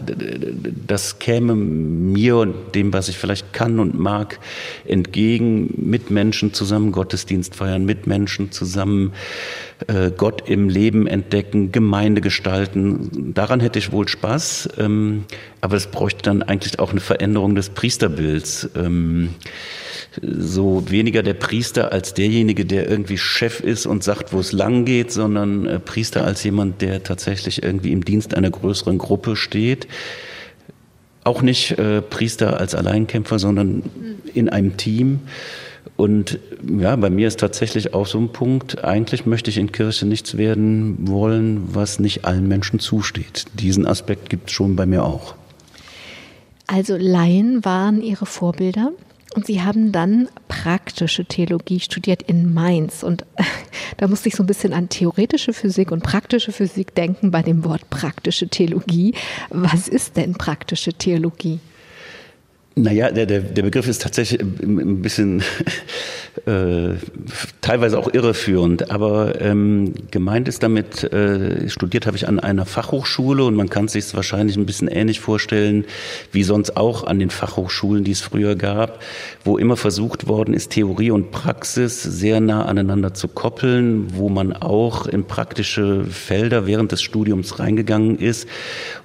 [0.87, 4.41] das käme mir und dem, was ich vielleicht kann und mag,
[4.85, 9.13] entgegen, mit Menschen zusammen Gottesdienst feiern, mit Menschen zusammen
[9.89, 13.33] äh, Gott im Leben entdecken, Gemeinde gestalten.
[13.35, 15.25] Daran hätte ich wohl Spaß, ähm,
[15.61, 18.71] aber es bräuchte dann eigentlich auch eine Veränderung des Priesterbilds.
[18.77, 19.31] Ähm,
[20.23, 24.85] so weniger der Priester als derjenige, der irgendwie Chef ist und sagt, wo es lang
[24.85, 29.89] geht, sondern äh, Priester als jemand, der tatsächlich irgendwie im Dienst einer größeren Gruppe steht.
[31.25, 33.83] Auch nicht äh, Priester als Alleinkämpfer, sondern
[34.35, 35.21] in einem Team.
[35.97, 36.39] Und
[36.79, 40.37] ja, bei mir ist tatsächlich auch so ein Punkt, eigentlich möchte ich in Kirche nichts
[40.37, 43.47] werden wollen, was nicht allen Menschen zusteht.
[43.55, 45.35] Diesen Aspekt gibt es schon bei mir auch.
[46.67, 48.93] Also Laien waren Ihre Vorbilder
[49.35, 53.03] und Sie haben dann praktische Theologie studiert in Mainz.
[53.03, 53.25] Und
[53.99, 57.65] da musste ich so ein bisschen an theoretische Physik und praktische Physik denken bei dem
[57.65, 59.15] Wort praktische Theologie.
[59.51, 61.61] Was ist denn praktische Theologie?
[62.77, 65.45] Naja, der, der, der Begriff ist tatsächlich ein bisschen
[66.47, 66.95] äh,
[67.61, 73.45] teilweise auch irreführend, aber ähm, gemeint ist damit, äh, studiert habe ich an einer Fachhochschule
[73.45, 75.85] und man kann sich es wahrscheinlich ein bisschen ähnlich vorstellen,
[76.33, 79.01] wie sonst auch an den Fachhochschulen, die es früher gab,
[79.45, 84.53] wo immer versucht worden ist, Theorie und Praxis sehr nah aneinander zu koppeln, wo man
[84.53, 88.49] auch in praktische Felder während des Studiums reingegangen ist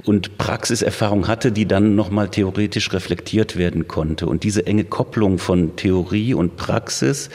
[0.06, 4.26] und Praxiserfahrung hatte, die dann nochmal theoretisch reflektiert werden konnte.
[4.26, 7.30] Und diese enge Kopplung von Theorie und Praxis,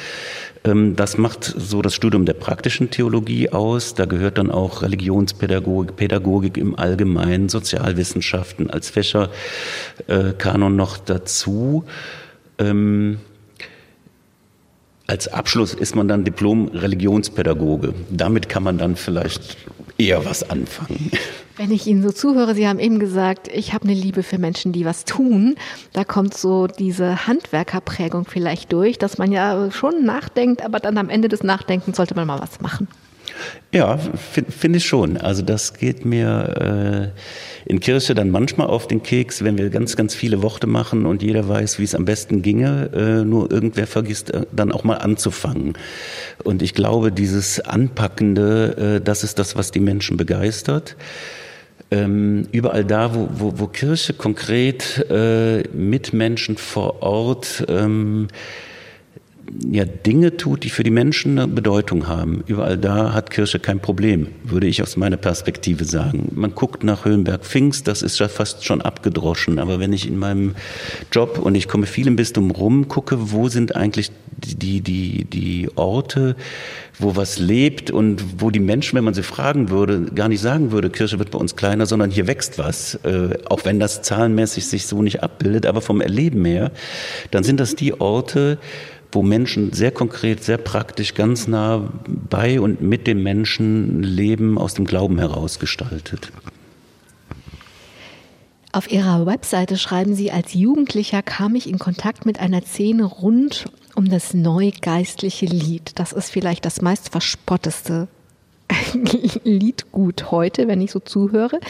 [0.64, 3.94] ähm, das macht so das Studium der praktischen Theologie aus.
[3.94, 11.84] Da gehört dann auch Religionspädagogik, Pädagogik im Allgemeinen, Sozialwissenschaften als Fächerkanon äh, noch dazu.
[12.58, 13.18] Ähm,
[15.06, 17.92] als Abschluss ist man dann Diplom-Religionspädagoge.
[18.10, 19.58] Damit kann man dann vielleicht
[19.98, 21.10] eher was anfangen.
[21.56, 24.72] Wenn ich Ihnen so zuhöre, Sie haben eben gesagt, ich habe eine Liebe für Menschen,
[24.72, 25.54] die was tun.
[25.92, 31.08] Da kommt so diese Handwerkerprägung vielleicht durch, dass man ja schon nachdenkt, aber dann am
[31.08, 32.88] Ende des Nachdenkens sollte man mal was machen.
[33.72, 35.16] Ja, finde find ich schon.
[35.16, 37.18] Also das geht mir äh,
[37.66, 41.22] in Kirche dann manchmal auf den Keks, wenn wir ganz, ganz viele Worte machen und
[41.22, 42.90] jeder weiß, wie es am besten ginge.
[42.94, 45.74] Äh, nur irgendwer vergisst äh, dann auch mal anzufangen.
[46.42, 50.96] Und ich glaube, dieses Anpackende, äh, das ist das, was die Menschen begeistert
[51.90, 58.28] ähm, überall da, wo, wo, wo Kirche konkret äh, mit Menschen vor Ort ähm,
[59.70, 62.42] ja, Dinge tut, die für die Menschen eine Bedeutung haben.
[62.46, 66.30] Überall da hat Kirche kein Problem, würde ich aus meiner Perspektive sagen.
[66.34, 69.58] Man guckt nach Höhenberg-Pfingst, das ist ja fast schon abgedroschen.
[69.58, 70.54] Aber wenn ich in meinem
[71.12, 75.68] Job und ich komme viel im Bistum rum, gucke, wo sind eigentlich die, die, die
[75.76, 76.36] Orte,
[76.98, 80.70] wo was lebt und wo die Menschen, wenn man sie fragen würde, gar nicht sagen
[80.70, 84.66] würde, Kirche wird bei uns kleiner, sondern hier wächst was, äh, auch wenn das zahlenmäßig
[84.66, 86.70] sich so nicht abbildet, aber vom Erleben her,
[87.30, 88.58] dann sind das die Orte,
[89.14, 94.74] wo Menschen sehr konkret, sehr praktisch, ganz nah bei und mit dem Menschen Leben aus
[94.74, 96.32] dem Glauben heraus gestaltet.
[98.72, 103.66] Auf Ihrer Webseite schreiben Sie, als Jugendlicher kam ich in Kontakt mit einer Szene rund
[103.94, 105.92] um das neugeistliche Lied.
[105.94, 108.08] Das ist vielleicht das meist verspotteste
[109.44, 111.60] Liedgut heute, wenn ich so zuhöre.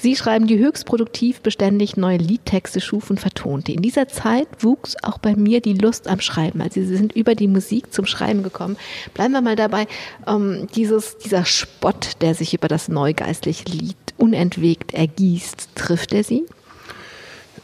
[0.00, 3.72] Sie schreiben, die höchst produktiv beständig neue Liedtexte schuf und vertonte.
[3.72, 6.62] In dieser Zeit wuchs auch bei mir die Lust am Schreiben.
[6.62, 8.78] Also Sie sind über die Musik zum Schreiben gekommen.
[9.12, 9.86] Bleiben wir mal dabei,
[10.26, 16.46] ähm, dieses, dieser Spott, der sich über das neugeistliche Lied unentwegt ergießt, trifft er Sie?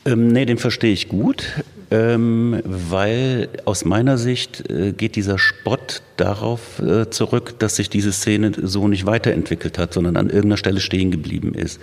[0.05, 6.03] Ähm, nee, den verstehe ich gut, ähm, weil aus meiner Sicht äh, geht dieser Spott
[6.17, 10.81] darauf äh, zurück, dass sich diese Szene so nicht weiterentwickelt hat, sondern an irgendeiner Stelle
[10.81, 11.81] stehen geblieben ist.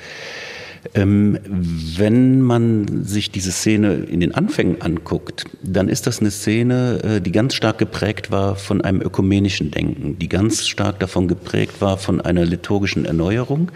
[0.95, 6.99] Ähm, wenn man sich diese Szene in den Anfängen anguckt, dann ist das eine Szene,
[7.03, 11.79] äh, die ganz stark geprägt war von einem ökumenischen Denken, die ganz stark davon geprägt
[11.79, 13.71] war von einer liturgischen Erneuerung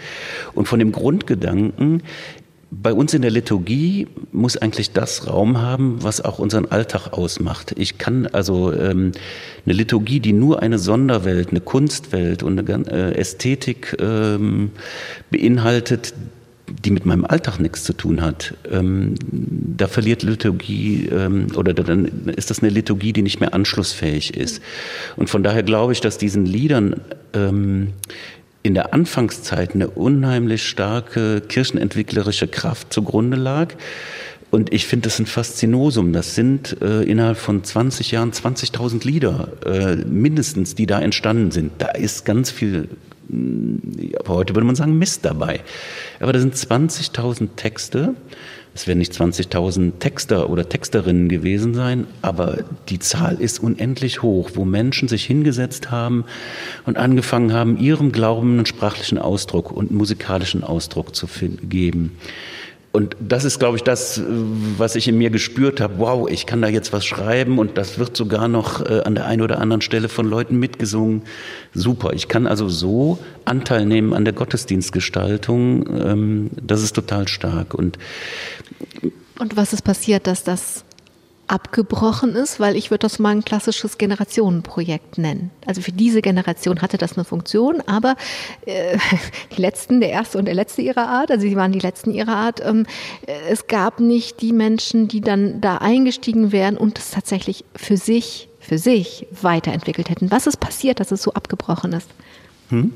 [0.54, 2.02] und von dem Grundgedanken,
[2.70, 7.74] bei uns in der Liturgie muss eigentlich das Raum haben, was auch unseren Alltag ausmacht.
[7.76, 9.12] Ich kann also ähm,
[9.64, 14.70] eine Liturgie, die nur eine Sonderwelt, eine Kunstwelt und eine äh, Ästhetik ähm,
[15.30, 16.12] beinhaltet,
[16.84, 22.04] die mit meinem Alltag nichts zu tun hat, ähm, da verliert Liturgie ähm, oder dann
[22.36, 24.62] ist das eine Liturgie, die nicht mehr anschlussfähig ist.
[25.16, 27.00] Und von daher glaube ich, dass diesen Liedern
[27.32, 27.94] ähm,
[28.62, 33.74] in der Anfangszeit eine unheimlich starke kirchenentwicklerische Kraft zugrunde lag.
[34.50, 36.12] Und ich finde das ein Faszinosum.
[36.12, 41.72] Das sind äh, innerhalb von 20 Jahren 20.000 Lieder äh, mindestens, die da entstanden sind.
[41.78, 42.88] Da ist ganz viel,
[44.18, 45.60] aber heute würde man sagen, Mist dabei.
[46.18, 48.14] Aber da sind 20.000 Texte
[48.78, 54.50] es werden nicht 20.000 Texter oder Texterinnen gewesen sein, aber die Zahl ist unendlich hoch,
[54.54, 56.24] wo Menschen sich hingesetzt haben
[56.86, 61.26] und angefangen haben, ihrem Glauben einen sprachlichen Ausdruck und musikalischen Ausdruck zu
[61.62, 62.16] geben.
[62.90, 65.98] Und das ist, glaube ich, das, was ich in mir gespürt habe.
[65.98, 69.26] Wow, ich kann da jetzt was schreiben und das wird sogar noch äh, an der
[69.26, 71.22] einen oder anderen Stelle von Leuten mitgesungen.
[71.74, 72.14] Super.
[72.14, 75.86] Ich kann also so Anteil nehmen an der Gottesdienstgestaltung.
[75.86, 77.74] Ähm, das ist total stark.
[77.74, 77.98] Und,
[79.38, 80.84] und was ist passiert, dass das
[81.48, 85.50] abgebrochen ist, weil ich würde das mal ein klassisches Generationenprojekt nennen.
[85.66, 88.16] Also für diese Generation hatte das eine Funktion, aber
[88.66, 88.98] äh,
[89.56, 92.36] die letzten, der erste und der letzte ihrer Art, also sie waren die letzten ihrer
[92.36, 92.86] Art, ähm,
[93.48, 98.48] es gab nicht die Menschen, die dann da eingestiegen wären und es tatsächlich für sich,
[98.60, 100.30] für sich weiterentwickelt hätten.
[100.30, 102.08] Was ist passiert, dass es so abgebrochen ist?
[102.70, 102.92] Hm.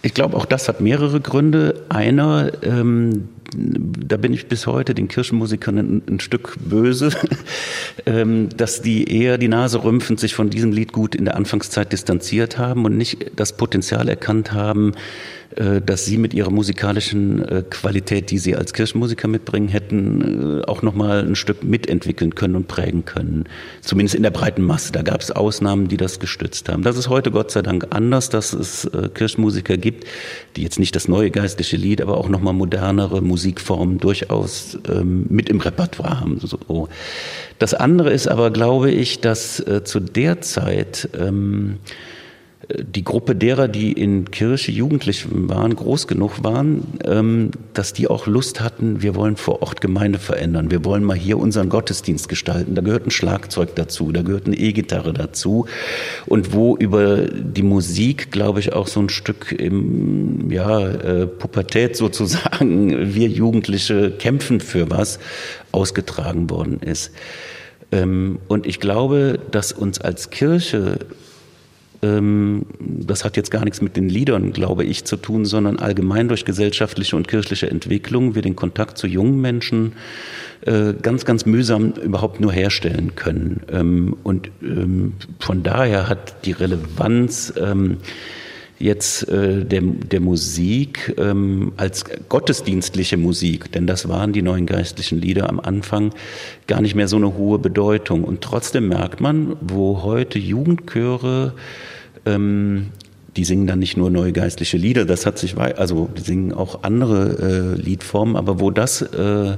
[0.00, 1.84] Ich glaube, auch das hat mehrere Gründe.
[1.88, 7.10] Einer, ähm, da bin ich bis heute den Kirchenmusikern ein, ein Stück böse,
[8.06, 11.92] ähm, dass die eher die Nase rümpfend sich von diesem Lied gut in der Anfangszeit
[11.92, 14.92] distanziert haben und nicht das Potenzial erkannt haben,
[15.56, 20.82] dass sie mit ihrer musikalischen äh, Qualität, die sie als Kirchenmusiker mitbringen, hätten äh, auch
[20.82, 23.44] noch mal ein Stück mitentwickeln können und prägen können.
[23.80, 24.92] Zumindest in der breiten Masse.
[24.92, 26.82] Da gab es Ausnahmen, die das gestützt haben.
[26.82, 30.06] Das ist heute Gott sei Dank anders, dass es Kirchenmusiker gibt,
[30.56, 35.26] die jetzt nicht das neue geistliche Lied, aber auch noch mal modernere Musikformen durchaus ähm,
[35.28, 36.40] mit im Repertoire haben.
[37.58, 41.78] Das andere ist aber, glaube ich, dass zu der Zeit ähm,
[42.76, 48.26] die Gruppe derer, die in Kirche jugendlich waren, groß genug waren, ähm, dass die auch
[48.26, 52.74] Lust hatten, wir wollen vor Ort Gemeinde verändern, wir wollen mal hier unseren Gottesdienst gestalten.
[52.74, 55.66] Da gehört ein Schlagzeug dazu, da gehört eine E-Gitarre dazu
[56.26, 61.96] und wo über die Musik, glaube ich, auch so ein Stück im ja, äh, Pubertät
[61.96, 65.18] sozusagen, wir Jugendliche kämpfen für was,
[65.72, 67.12] ausgetragen worden ist.
[67.92, 70.98] Ähm, und ich glaube, dass uns als Kirche
[72.00, 76.44] das hat jetzt gar nichts mit den Liedern, glaube ich, zu tun, sondern allgemein durch
[76.44, 79.94] gesellschaftliche und kirchliche Entwicklung wir den Kontakt zu jungen Menschen
[80.60, 83.62] äh, ganz, ganz mühsam überhaupt nur herstellen können.
[83.72, 87.52] Ähm, und ähm, von daher hat die Relevanz
[88.78, 95.20] jetzt äh, der, der Musik ähm, als gottesdienstliche Musik, denn das waren die neuen geistlichen
[95.20, 96.12] Lieder am Anfang,
[96.66, 98.24] gar nicht mehr so eine hohe Bedeutung.
[98.24, 101.54] Und trotzdem merkt man, wo heute Jugendchöre
[102.24, 102.86] ähm,
[103.38, 106.82] die singen dann nicht nur neue geistliche Lieder, das hat sich, also die singen auch
[106.82, 109.56] andere äh, Liedformen, aber wo das äh,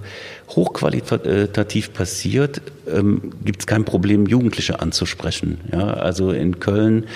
[0.50, 2.60] hochqualitativ passiert,
[2.92, 5.60] ähm, gibt es kein Problem, Jugendliche anzusprechen.
[5.72, 7.06] Ja, also in Köln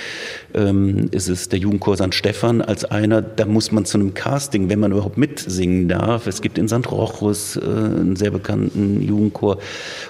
[0.55, 2.15] ähm, ist es der Jugendchor St.
[2.15, 6.27] Stephan als einer, da muss man zu einem Casting, wenn man überhaupt mitsingen darf.
[6.27, 6.91] Es gibt in St.
[6.91, 9.59] Rochus äh, einen sehr bekannten Jugendchor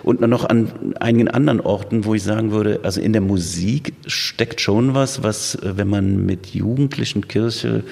[0.02, 4.60] und noch an einigen anderen Orten, wo ich sagen würde, also in der Musik steckt
[4.60, 7.84] schon was, was, äh, wenn man mit Jugendlichen Kirche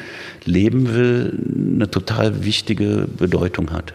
[0.45, 1.39] leben will,
[1.75, 3.95] eine total wichtige Bedeutung hat.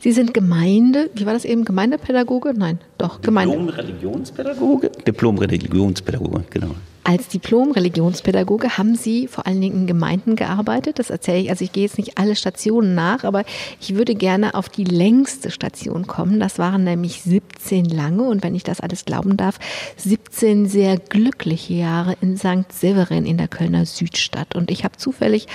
[0.00, 2.54] Sie sind Gemeinde, wie war das eben, Gemeindepädagoge?
[2.56, 3.54] Nein, doch, Gemeinde.
[3.54, 4.90] Diplom-Religionspädagoge?
[5.06, 6.70] Diplom-Religionspädagoge, genau.
[7.04, 10.98] Als Diplom-Religionspädagoge haben Sie vor allen Dingen in Gemeinden gearbeitet.
[10.98, 13.44] Das erzähle ich, also ich gehe jetzt nicht alle Stationen nach, aber
[13.80, 16.40] ich würde gerne auf die längste Station kommen.
[16.40, 19.58] Das waren nämlich 17 lange und wenn ich das alles glauben darf,
[19.96, 22.70] 17 sehr glückliche Jahre in St.
[22.72, 24.54] Severin in der Kölner Südstadt.
[24.54, 25.46] Und ich habe zufällig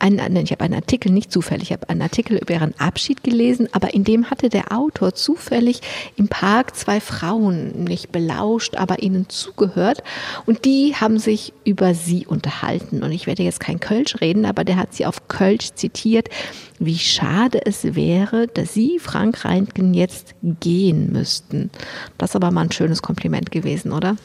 [0.00, 3.68] einen, ich habe einen Artikel, nicht zufällig, ich habe einen Artikel über ihren Abschied gelesen,
[3.72, 5.80] aber in dem hatte der Autor zufällig
[6.16, 10.02] im Park zwei Frauen nicht belauscht, aber ihnen zugehört
[10.46, 13.02] und die haben sich über sie unterhalten.
[13.02, 16.28] Und ich werde jetzt kein Kölsch reden, aber der hat sie auf Kölsch zitiert,
[16.78, 21.70] wie schade es wäre, dass Sie, Frank Reintgen, jetzt gehen müssten.
[22.18, 24.16] Das ist aber mal ein schönes Kompliment gewesen, oder?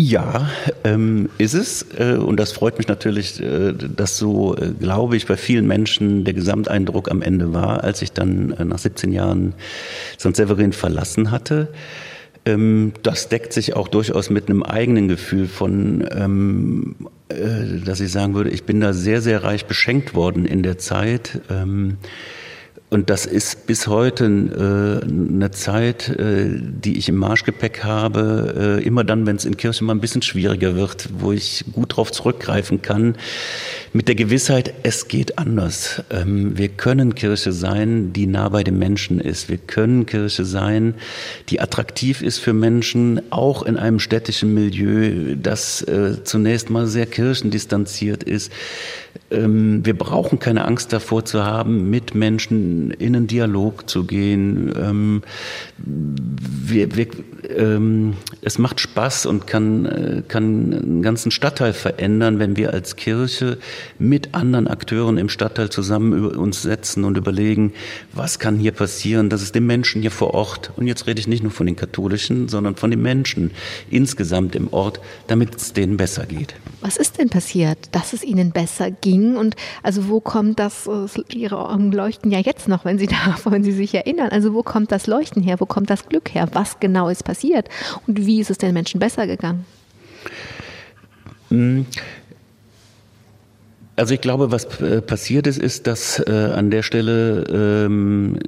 [0.00, 0.48] Ja,
[0.84, 1.84] ähm, ist es.
[1.98, 6.22] Äh, und das freut mich natürlich, äh, dass so, äh, glaube ich, bei vielen Menschen
[6.22, 9.54] der Gesamteindruck am Ende war, als ich dann nach 17 Jahren
[10.16, 10.36] St.
[10.36, 11.66] Severin verlassen hatte.
[12.44, 16.94] Ähm, das deckt sich auch durchaus mit einem eigenen Gefühl von, ähm,
[17.28, 20.78] äh, dass ich sagen würde, ich bin da sehr, sehr reich beschenkt worden in der
[20.78, 21.40] Zeit.
[21.50, 21.96] Ähm,
[22.90, 28.84] und das ist bis heute äh, eine Zeit, äh, die ich im Marschgepäck habe, äh,
[28.84, 32.10] immer dann, wenn es in Kirche mal ein bisschen schwieriger wird, wo ich gut darauf
[32.12, 33.16] zurückgreifen kann,
[33.92, 36.02] mit der Gewissheit, es geht anders.
[36.10, 39.50] Ähm, wir können Kirche sein, die nah bei den Menschen ist.
[39.50, 40.94] Wir können Kirche sein,
[41.50, 47.06] die attraktiv ist für Menschen, auch in einem städtischen Milieu, das äh, zunächst mal sehr
[47.06, 48.50] kirchendistanziert ist.
[49.30, 54.72] Ähm, wir brauchen keine Angst davor zu haben, mit Menschen in einen Dialog zu gehen.
[54.80, 55.22] Ähm,
[55.76, 57.06] wir, wir,
[57.44, 62.96] ähm, es macht Spaß und kann, äh, kann einen ganzen Stadtteil verändern, wenn wir als
[62.96, 63.58] Kirche
[63.98, 67.72] mit anderen Akteuren im Stadtteil zusammen uns setzen und überlegen,
[68.12, 71.28] was kann hier passieren, dass es den Menschen hier vor Ort, und jetzt rede ich
[71.28, 73.52] nicht nur von den Katholischen, sondern von den Menschen
[73.90, 76.54] insgesamt im Ort, damit es denen besser geht.
[76.80, 79.36] Was ist denn passiert, dass es ihnen besser ging?
[79.36, 80.88] Und also wo kommt das,
[81.32, 84.28] Ihre Augen leuchten ja jetzt noch, wenn Sie da, wenn Sie sich erinnern.
[84.30, 85.56] Also wo kommt das Leuchten her?
[85.58, 86.48] Wo kommt das Glück her?
[86.52, 87.68] Was genau ist passiert?
[88.06, 89.66] Und wie ist es den Menschen besser gegangen?
[93.98, 98.38] Also ich glaube, was äh, passiert ist, ist, dass äh, an der Stelle ähm,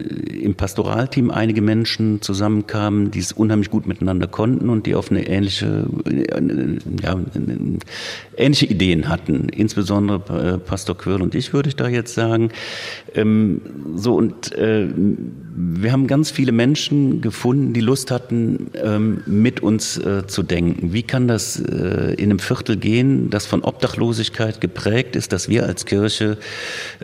[0.40, 5.26] im Pastoralteam einige Menschen zusammenkamen, die es unheimlich gut miteinander konnten und die auf eine
[5.26, 7.18] ähnliche, äh, ja,
[8.36, 9.48] ähnliche Ideen hatten.
[9.48, 12.50] Insbesondere äh, Pastor Quirl und ich würde ich da jetzt sagen.
[13.16, 13.60] Ähm,
[13.96, 19.98] so und äh, wir haben ganz viele Menschen gefunden, die Lust hatten, ähm, mit uns
[19.98, 20.92] äh, zu denken.
[20.92, 25.86] Wie kann das in einem Viertel gehen, das von Obdachlosigkeit geprägt ist, dass wir als
[25.86, 26.36] Kirche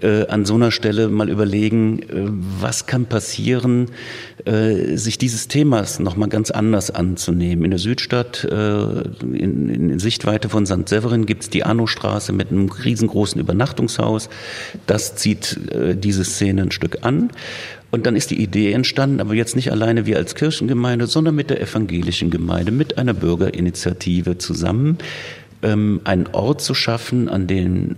[0.03, 2.27] äh, an so einer Stelle mal überlegen, äh,
[2.61, 3.87] was kann passieren,
[4.45, 7.65] äh, sich dieses Themas nochmal ganz anders anzunehmen.
[7.65, 8.77] In der Südstadt, äh,
[9.23, 10.87] in, in Sichtweite von St.
[10.87, 14.29] Severin, gibt es die Arno-Straße mit einem riesengroßen Übernachtungshaus.
[14.87, 15.59] Das zieht
[15.95, 17.31] diese Szene ein Stück an.
[17.91, 21.49] Und dann ist die Idee entstanden, aber jetzt nicht alleine wir als Kirchengemeinde, sondern mit
[21.49, 24.99] der evangelischen Gemeinde, mit einer Bürgerinitiative zusammen,
[25.63, 27.97] ähm, einen Ort zu schaffen, an dem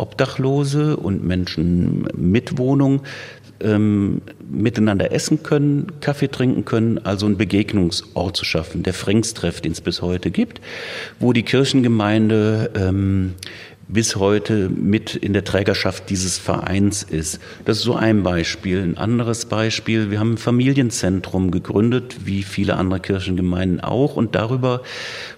[0.00, 3.02] Obdachlose und Menschen mit Wohnung
[3.60, 9.72] ähm, miteinander essen können, Kaffee trinken können, also einen Begegnungsort zu schaffen, der Frings-Treff, den
[9.72, 10.60] es bis heute gibt,
[11.18, 13.34] wo die Kirchengemeinde ähm,
[13.92, 17.40] bis heute mit in der Trägerschaft dieses Vereins ist.
[17.64, 18.82] Das ist so ein Beispiel.
[18.82, 24.82] Ein anderes Beispiel, wir haben ein Familienzentrum gegründet, wie viele andere Kirchengemeinden auch, und darüber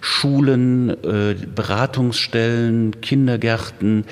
[0.01, 4.05] Schulen, äh, Beratungsstellen, Kindergärten,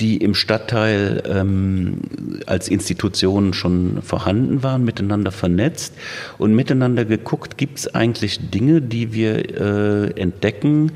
[0.00, 1.98] die im Stadtteil ähm,
[2.46, 5.94] als Institutionen schon vorhanden waren, miteinander vernetzt
[6.38, 10.92] und miteinander geguckt, gibt es eigentlich Dinge, die wir äh, entdecken,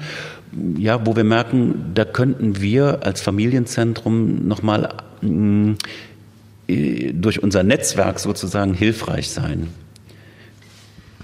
[0.79, 8.73] ja, wo wir merken, da könnten wir als Familienzentrum nochmal äh, durch unser Netzwerk sozusagen
[8.73, 9.69] hilfreich sein.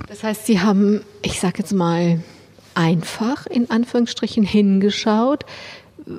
[0.09, 2.21] Das heißt, Sie haben, ich sage jetzt mal,
[2.75, 5.45] einfach in Anführungsstrichen hingeschaut,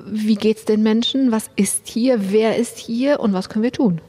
[0.06, 3.72] wie geht es den Menschen, was ist hier, wer ist hier und was können wir
[3.72, 4.00] tun?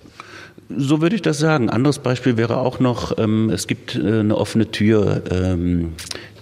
[0.76, 1.69] So würde ich das sagen.
[1.69, 5.93] Anderes Beispiel wäre auch noch, ähm, es gibt äh, eine offene Tür ähm,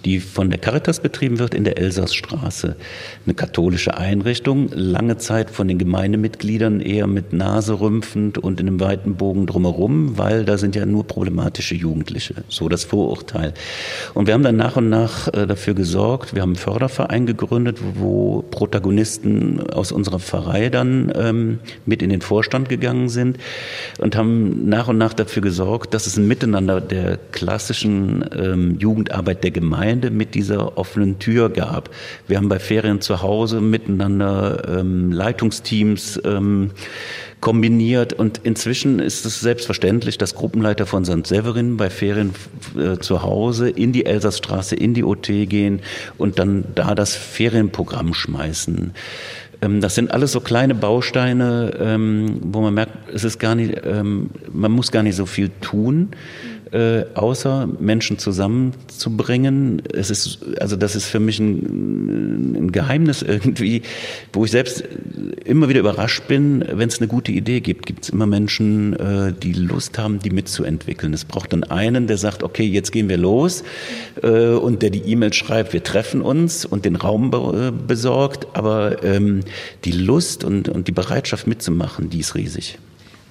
[0.04, 2.76] die von der Caritas betrieben wird in der Elsassstraße.
[3.24, 8.80] Eine katholische Einrichtung, lange Zeit von den Gemeindemitgliedern eher mit Nase rümpfend und in einem
[8.80, 12.34] weiten Bogen drumherum, weil da sind ja nur problematische Jugendliche.
[12.48, 13.54] So das Vorurteil.
[14.14, 17.78] Und wir haben dann nach und nach äh, dafür gesorgt, wir haben einen Förderverein gegründet,
[17.94, 23.38] wo Protagonisten aus unserer Pfarrei dann ähm, mit in den Vorstand gegangen sind
[23.98, 29.44] und haben nach und nach dafür gesorgt, dass es ein Miteinander der klassischen ähm, Jugendarbeit
[29.44, 31.90] der Gemeinde Gemeinde mit dieser offenen Tür gab.
[32.26, 36.70] Wir haben bei Ferien zu Hause miteinander ähm, Leitungsteams ähm,
[37.40, 41.26] kombiniert und inzwischen ist es selbstverständlich, dass Gruppenleiter von St.
[41.26, 42.32] Severin bei Ferien
[42.78, 45.80] äh, zu Hause in die Elsassstraße, in die OT gehen
[46.16, 48.92] und dann da das Ferienprogramm schmeißen.
[49.60, 53.74] Ähm, das sind alles so kleine Bausteine, ähm, wo man merkt, es ist gar nicht,
[53.84, 56.10] ähm, man muss gar nicht so viel tun
[56.72, 59.82] äh, außer Menschen zusammenzubringen.
[59.92, 63.82] Es ist, also das ist für mich ein, ein Geheimnis irgendwie,
[64.32, 64.82] wo ich selbst
[65.44, 69.32] immer wieder überrascht bin, wenn es eine gute Idee gibt, gibt es immer Menschen, äh,
[69.32, 71.12] die Lust haben, die mitzuentwickeln.
[71.12, 73.64] Es braucht dann einen, der sagt, okay, jetzt gehen wir los
[74.22, 79.02] äh, und der die E-Mail schreibt, wir treffen uns und den Raum be besorgt, aber
[79.04, 79.40] ähm,
[79.84, 82.78] die Lust und, und die Bereitschaft mitzumachen, die ist riesig.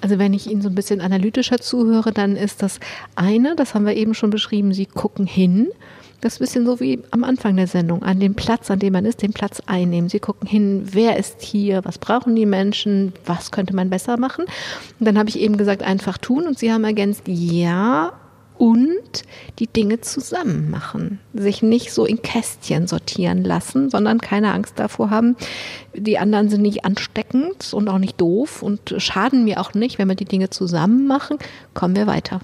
[0.02, 2.80] Also wenn ich Ihnen so ein bisschen analytischer zuhöre, dann ist das
[3.16, 5.70] eine, das haben wir eben schon beschrieben, Sie gucken hin.
[6.22, 8.94] Das ist ein bisschen so wie am Anfang der Sendung, an dem Platz, an dem
[8.94, 10.08] man ist, den Platz einnehmen.
[10.08, 14.46] Sie gucken hin, wer ist hier, was brauchen die Menschen, was könnte man besser machen.
[15.00, 18.14] Und dann habe ich eben gesagt, einfach tun und Sie haben ergänzt, ja,
[18.62, 19.24] und
[19.58, 21.20] die Dinge zusammen machen.
[21.34, 25.36] Sich nicht so in Kästchen sortieren lassen, sondern keine Angst davor haben,
[25.96, 29.98] die anderen sind nicht ansteckend und auch nicht doof und schaden mir auch nicht.
[29.98, 31.40] Wenn wir die Dinge zusammen machen,
[31.74, 32.40] kommen wir weiter.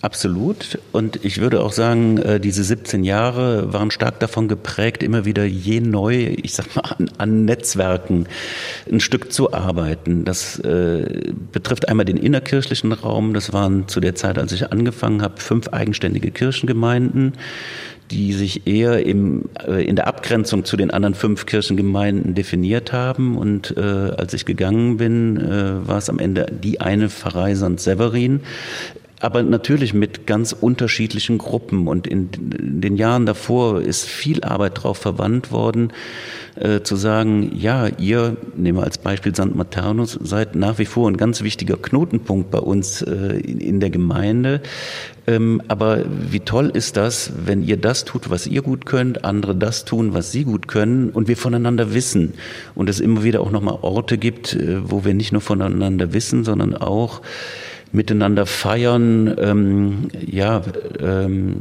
[0.00, 0.78] Absolut.
[0.92, 5.44] Und ich würde auch sagen, äh, diese 17 Jahre waren stark davon geprägt, immer wieder
[5.44, 8.26] je neu, ich sag mal, an, Netzwerken
[8.90, 10.24] ein Stück zu arbeiten.
[10.24, 13.34] Das äh, betrifft einmal den innerkirchlichen Raum.
[13.34, 17.32] Das waren zu der Zeit, als ich angefangen habe, fünf eigenständige Kirchengemeinden
[18.10, 23.36] die sich eher im, äh, in der Abgrenzung zu den anderen fünf Kirchengemeinden definiert haben.
[23.36, 27.78] Und äh, als ich gegangen bin, äh, war es am Ende die eine Pfarrei St.
[27.78, 28.40] Severin
[29.20, 31.88] aber natürlich mit ganz unterschiedlichen Gruppen.
[31.88, 35.92] Und in den Jahren davor ist viel Arbeit darauf verwandt worden,
[36.54, 39.54] äh, zu sagen, ja, ihr, nehmen wir als Beispiel St.
[39.54, 43.90] Maternus, seid nach wie vor ein ganz wichtiger Knotenpunkt bei uns äh, in, in, der
[43.90, 44.60] Gemeinde.
[45.26, 49.54] Ähm, aber wie toll ist das, wenn ihr das tut, was ihr gut könnt, andere
[49.54, 52.34] das tun, was sie gut können und wir voneinander wissen.
[52.74, 56.44] Und es immer wieder auch nochmal Orte gibt, äh, wo wir nicht nur voneinander wissen,
[56.44, 57.20] sondern auch
[57.92, 60.62] miteinander feiern, ähm, ja,
[61.00, 61.56] ähm,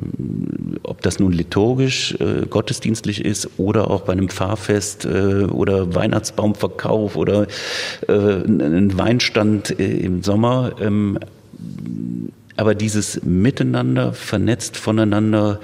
[0.84, 7.16] ob das nun liturgisch, äh, gottesdienstlich ist oder auch bei einem Pfarrfest äh, oder Weihnachtsbaumverkauf
[7.16, 7.48] oder
[8.08, 10.74] äh, ein Weinstand äh, im Sommer.
[10.82, 11.20] Ähm,
[12.56, 15.60] aber dieses Miteinander, vernetzt voneinander,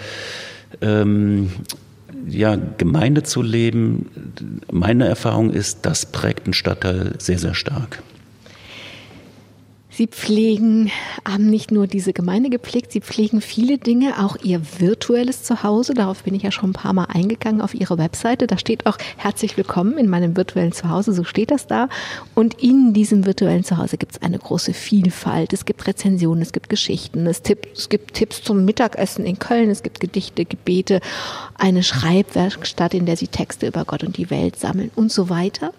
[0.82, 1.50] ähm,
[2.28, 8.02] ja, Gemeinde zu leben, meine Erfahrung ist, das prägt einen Stadtteil sehr, sehr stark.
[9.96, 10.90] Sie pflegen,
[11.24, 15.94] haben nicht nur diese Gemeinde gepflegt, Sie pflegen viele Dinge, auch Ihr virtuelles Zuhause.
[15.94, 18.48] Darauf bin ich ja schon ein paar Mal eingegangen auf Ihre Webseite.
[18.48, 21.90] Da steht auch herzlich willkommen in meinem virtuellen Zuhause, so steht das da.
[22.34, 25.54] Und in diesem virtuellen Zuhause gibt es eine große Vielfalt.
[25.54, 30.00] Es gibt Rezensionen, es gibt Geschichten, es, gibt Tipps zum Mittagessen in Köln, es gibt
[30.00, 31.02] Gedichte, Gebete,
[31.54, 35.72] eine Schreibwerkstatt, in der Sie Texte über Gott und die Welt sammeln und so weiter.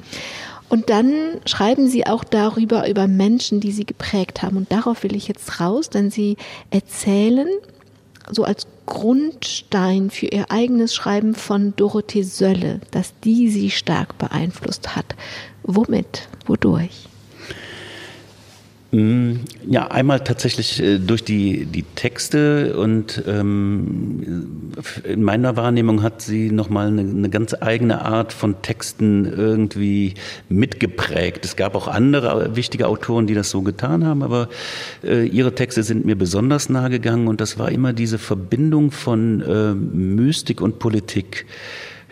[0.69, 4.57] Und dann schreiben sie auch darüber, über Menschen, die sie geprägt haben.
[4.57, 6.37] Und darauf will ich jetzt raus, denn sie
[6.71, 7.49] erzählen
[8.31, 14.97] so als Grundstein für ihr eigenes Schreiben von Dorothee Sölle, dass die sie stark beeinflusst
[14.97, 15.15] hat.
[15.63, 16.29] Womit?
[16.47, 17.09] Wodurch?
[18.95, 24.71] Mm, ja, einmal tatsächlich äh, durch die, die Texte und ähm,
[25.03, 30.15] in meiner Wahrnehmung hat sie nochmal eine, eine ganz eigene Art von Texten irgendwie
[30.49, 31.45] mitgeprägt.
[31.45, 34.49] Es gab auch andere wichtige Autoren, die das so getan haben, aber
[35.03, 39.41] äh, ihre Texte sind mir besonders nahe gegangen und das war immer diese Verbindung von
[39.41, 41.47] äh, Mystik und Politik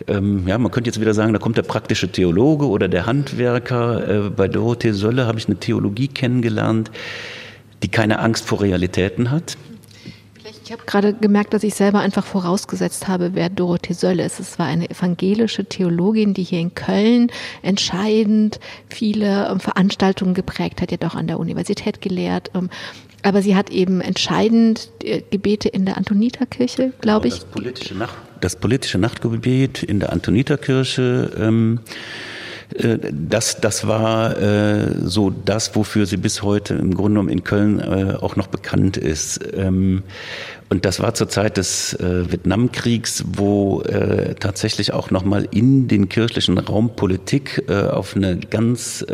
[0.07, 4.07] ähm, ja, man könnte jetzt wieder sagen, da kommt der praktische Theologe oder der Handwerker.
[4.07, 6.91] Äh, bei Dorothee Sölle habe ich eine Theologie kennengelernt,
[7.81, 9.57] die keine Angst vor Realitäten hat.
[10.65, 14.39] Ich habe gerade gemerkt, dass ich selber einfach vorausgesetzt habe, wer Dorothee Sölle ist.
[14.39, 17.29] Es war eine evangelische Theologin, die hier in Köln
[17.61, 22.49] entscheidend viele ähm, Veranstaltungen geprägt hat, ja doch an der Universität gelehrt.
[22.55, 22.69] Ähm,
[23.23, 27.35] aber sie hat eben entscheidend äh, Gebete in der Antoniterkirche, glaube ich.
[27.35, 31.31] Das politische, Nacht, das politische Nachtgebet in der Antoniterkirche.
[31.39, 31.79] Ähm,
[32.75, 37.43] äh, das, das war äh, so das, wofür sie bis heute im Grunde genommen in
[37.43, 39.39] Köln äh, auch noch bekannt ist.
[39.55, 40.03] Ähm,
[40.69, 46.09] und das war zur Zeit des äh, Vietnamkriegs, wo äh, tatsächlich auch nochmal in den
[46.09, 49.05] kirchlichen Raum Politik äh, auf eine ganz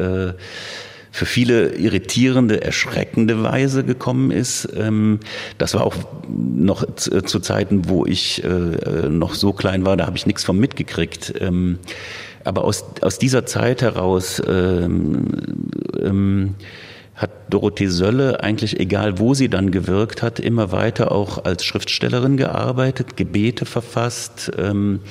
[1.12, 4.70] für viele irritierende, erschreckende Weise gekommen ist.
[4.76, 5.20] Ähm,
[5.58, 5.96] das war auch
[6.28, 10.44] noch zu, zu Zeiten, wo ich äh, noch so klein war, da habe ich nichts
[10.44, 11.34] von mitgekriegt.
[11.40, 11.80] Ähm,
[12.44, 15.26] aber aus, aus dieser Zeit heraus ähm,
[16.02, 16.56] ähm,
[17.20, 22.38] hat Dorothee Sölle eigentlich, egal wo sie dann gewirkt hat, immer weiter auch als Schriftstellerin
[22.38, 24.50] gearbeitet, Gebete verfasst.
[24.58, 25.02] Ähm,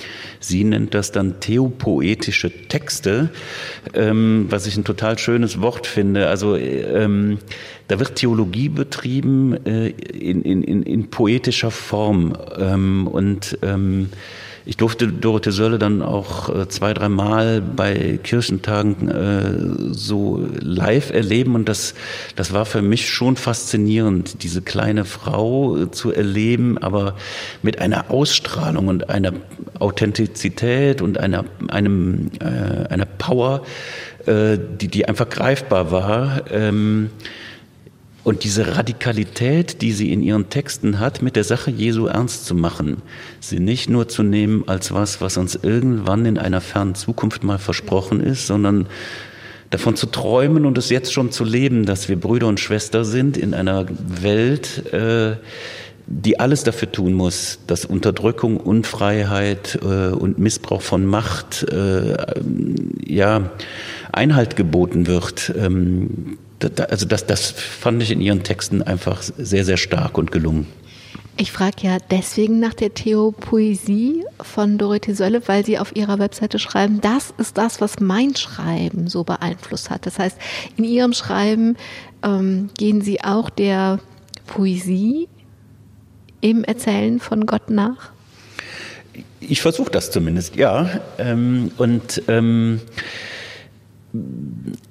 [0.40, 3.28] sie nennt das dann theopoetische Texte,
[3.92, 6.28] ähm, was ich ein total schönes Wort finde.
[6.28, 7.40] Also ähm,
[7.88, 12.32] da wird Theologie betrieben äh, in, in, in, in poetischer Form
[13.06, 13.58] und
[14.68, 21.54] ich durfte Dorothee Sölle dann auch äh, zwei, dreimal bei Kirchentagen äh, so live erleben
[21.54, 21.94] und das,
[22.36, 27.16] das war für mich schon faszinierend, diese kleine Frau äh, zu erleben, aber
[27.62, 29.32] mit einer Ausstrahlung und einer
[29.78, 33.62] Authentizität und einer, einem, einer Power,
[34.26, 36.42] die, die einfach greifbar war.
[36.50, 37.10] Ähm,
[38.28, 42.54] und diese Radikalität, die sie in ihren Texten hat, mit der Sache Jesu ernst zu
[42.54, 43.00] machen,
[43.40, 47.56] sie nicht nur zu nehmen als was, was uns irgendwann in einer fernen Zukunft mal
[47.56, 48.86] versprochen ist, sondern
[49.70, 53.38] davon zu träumen und es jetzt schon zu leben, dass wir Brüder und Schwester sind
[53.38, 55.36] in einer Welt, äh,
[56.06, 62.14] die alles dafür tun muss, dass Unterdrückung, Unfreiheit äh, und Missbrauch von Macht äh,
[63.06, 63.52] ja
[64.12, 65.50] Einhalt geboten wird.
[65.58, 70.66] Ähm, also das, das fand ich in ihren Texten einfach sehr, sehr stark und gelungen.
[71.40, 76.58] Ich frage ja deswegen nach der Theopoesie von Dorothee Sölle, weil Sie auf Ihrer Webseite
[76.58, 80.04] schreiben, das ist das, was mein Schreiben so beeinflusst hat.
[80.04, 80.36] Das heißt,
[80.76, 81.76] in Ihrem Schreiben
[82.24, 84.00] ähm, gehen Sie auch der
[84.48, 85.28] Poesie
[86.40, 88.10] im Erzählen von Gott nach?
[89.38, 91.00] Ich versuche das zumindest, ja.
[91.18, 92.80] Ähm, und ähm,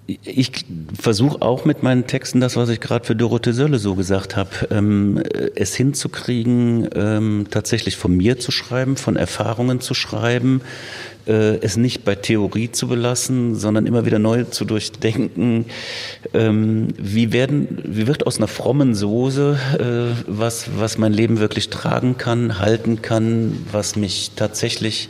[0.05, 0.65] ich
[0.99, 4.49] versuche auch mit meinen Texten das, was ich gerade für Dorothee Sölle so gesagt habe,
[4.69, 5.21] ähm,
[5.55, 10.61] es hinzukriegen, ähm, tatsächlich von mir zu schreiben, von Erfahrungen zu schreiben,
[11.25, 15.65] äh, es nicht bei Theorie zu belassen, sondern immer wieder neu zu durchdenken.
[16.35, 21.69] Ähm, wie, werden, wie wird aus einer frommen Soße äh, was, was mein Leben wirklich
[21.69, 25.09] tragen kann, halten kann, was mich tatsächlich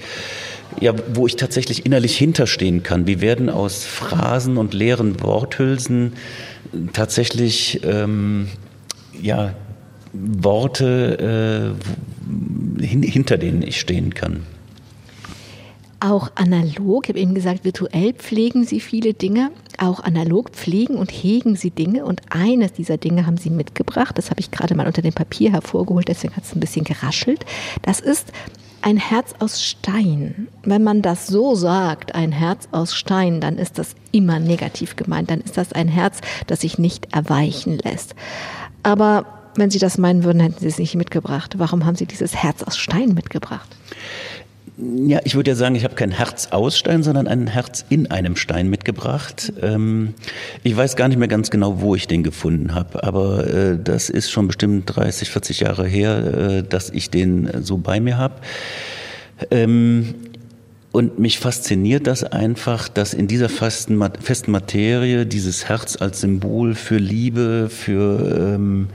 [0.80, 3.08] ja, wo ich tatsächlich innerlich hinterstehen kann.
[3.08, 6.14] Wie werden aus Phrasen und leeren Worthülsen
[6.94, 8.48] tatsächlich ähm,
[9.20, 9.54] ja,
[10.14, 11.76] Worte,
[12.80, 14.44] äh, hin, hinter denen ich stehen kann?
[16.00, 19.50] Auch analog, ich habe eben gesagt, virtuell pflegen Sie viele Dinge.
[19.80, 22.06] Auch analog pflegen und hegen Sie Dinge.
[22.06, 24.16] Und eines dieser Dinge haben Sie mitgebracht.
[24.16, 27.46] Das habe ich gerade mal unter dem Papier hervorgeholt, deswegen hat es ein bisschen geraschelt.
[27.82, 28.32] Das ist
[28.88, 30.48] ein Herz aus Stein.
[30.64, 35.30] Wenn man das so sagt, ein Herz aus Stein, dann ist das immer negativ gemeint.
[35.30, 38.16] Dann ist das ein Herz, das sich nicht erweichen lässt.
[38.84, 39.26] Aber
[39.56, 41.56] wenn Sie das meinen würden, hätten Sie es nicht mitgebracht.
[41.58, 43.68] Warum haben Sie dieses Herz aus Stein mitgebracht?
[44.80, 48.12] Ja, ich würde ja sagen, ich habe kein Herz aus Stein, sondern ein Herz in
[48.12, 49.52] einem Stein mitgebracht.
[49.60, 50.14] Ähm,
[50.62, 54.12] ich weiß gar nicht mehr ganz genau, wo ich den gefunden habe, aber äh, das
[54.12, 58.36] ist schon bestimmt 30, 40 Jahre her, äh, dass ich den so bei mir habe.
[59.50, 60.14] Ähm,
[60.98, 66.74] und mich fasziniert das einfach, dass in dieser festen, festen Materie dieses Herz als Symbol
[66.74, 68.88] für Liebe, für ähm,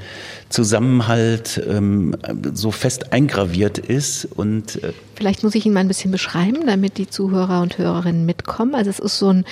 [0.48, 2.16] Zusammenhalt ähm,
[2.54, 4.24] so fest eingraviert ist.
[4.24, 8.26] Und äh vielleicht muss ich ihn mal ein bisschen beschreiben, damit die Zuhörer und Hörerinnen
[8.26, 8.74] mitkommen.
[8.74, 9.44] Also es ist so ein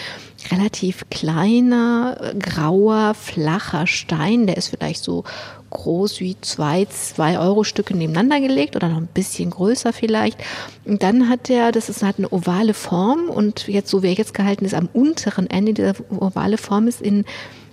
[0.50, 5.22] relativ kleiner, grauer, flacher Stein, der ist vielleicht so
[5.70, 10.38] groß wie zwei zwei Euro Stücke nebeneinander gelegt oder noch ein bisschen größer vielleicht.
[10.84, 14.14] Und dann hat er, das ist hat eine ovale Form und jetzt so wie er
[14.14, 17.24] jetzt gehalten ist, am unteren Ende dieser ovale Form ist in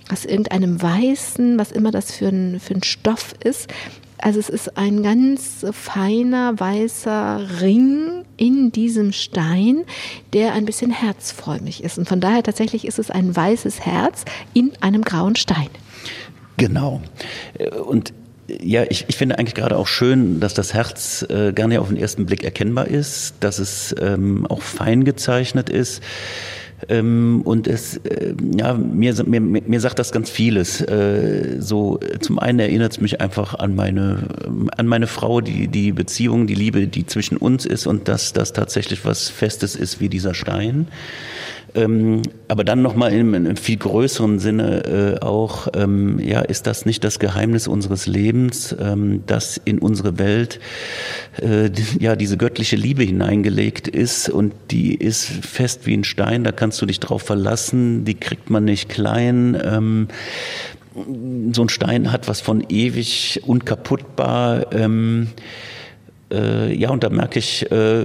[0.10, 3.68] aus irgendeinem weißen, was immer das für ein, für ein Stoff ist.
[4.20, 9.84] Also es ist ein ganz feiner weißer Ring in diesem Stein,
[10.34, 11.98] der ein bisschen herzförmig ist.
[11.98, 15.70] Und von daher tatsächlich ist es ein weißes Herz in einem grauen Stein.
[16.58, 17.01] Genau.
[17.86, 18.14] Und
[18.47, 21.97] ja, ich, ich finde eigentlich gerade auch schön, dass das Herz äh, gerne auf den
[21.97, 26.01] ersten Blick erkennbar ist, dass es ähm, auch fein gezeichnet ist.
[26.89, 30.80] Ähm, und es, äh, ja, mir, mir, mir sagt das ganz vieles.
[30.82, 34.28] Äh, so, zum einen erinnert es mich einfach an meine,
[34.78, 38.53] an meine Frau, die, die Beziehung, die Liebe, die zwischen uns ist und dass das
[38.53, 40.88] tatsächlich was Festes ist wie dieser Stein.
[41.76, 46.86] Ähm, aber dann nochmal in einem viel größeren Sinne äh, auch, ähm, ja, ist das
[46.86, 50.59] nicht das Geheimnis unseres Lebens, ähm, dass in unsere Welt
[51.41, 56.51] äh, ja diese göttliche Liebe hineingelegt ist und die ist fest wie ein Stein, da
[56.51, 59.59] kannst du dich drauf verlassen, die kriegt man nicht klein.
[59.63, 60.07] Ähm,
[61.53, 64.74] so ein Stein hat was von ewig unkaputtbar.
[64.74, 65.28] Ähm,
[66.32, 68.03] äh, ja, und da merke ich, äh,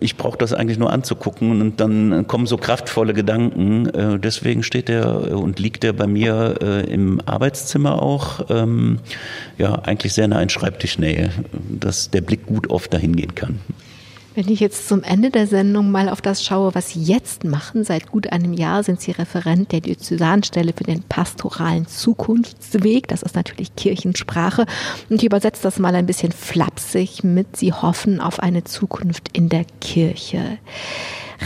[0.00, 3.88] ich brauche das eigentlich nur anzugucken und dann kommen so kraftvolle Gedanken.
[3.88, 8.98] Äh, deswegen steht er und liegt er bei mir äh, im Arbeitszimmer auch, ähm,
[9.56, 11.30] ja, eigentlich sehr nah in Schreibtischnähe,
[11.68, 13.60] dass der Blick gut oft dahin gehen kann.
[14.36, 17.84] Wenn ich jetzt zum Ende der Sendung mal auf das schaue, was Sie jetzt machen,
[17.84, 23.06] seit gut einem Jahr sind Sie Referent der Diözesanstelle für den pastoralen Zukunftsweg.
[23.06, 24.66] Das ist natürlich Kirchensprache.
[25.08, 29.50] Und ich übersetze das mal ein bisschen flapsig mit, Sie hoffen auf eine Zukunft in
[29.50, 30.58] der Kirche.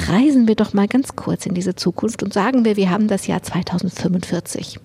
[0.09, 3.27] Reisen wir doch mal ganz kurz in diese Zukunft und sagen wir, wir haben das
[3.27, 4.79] Jahr 2045.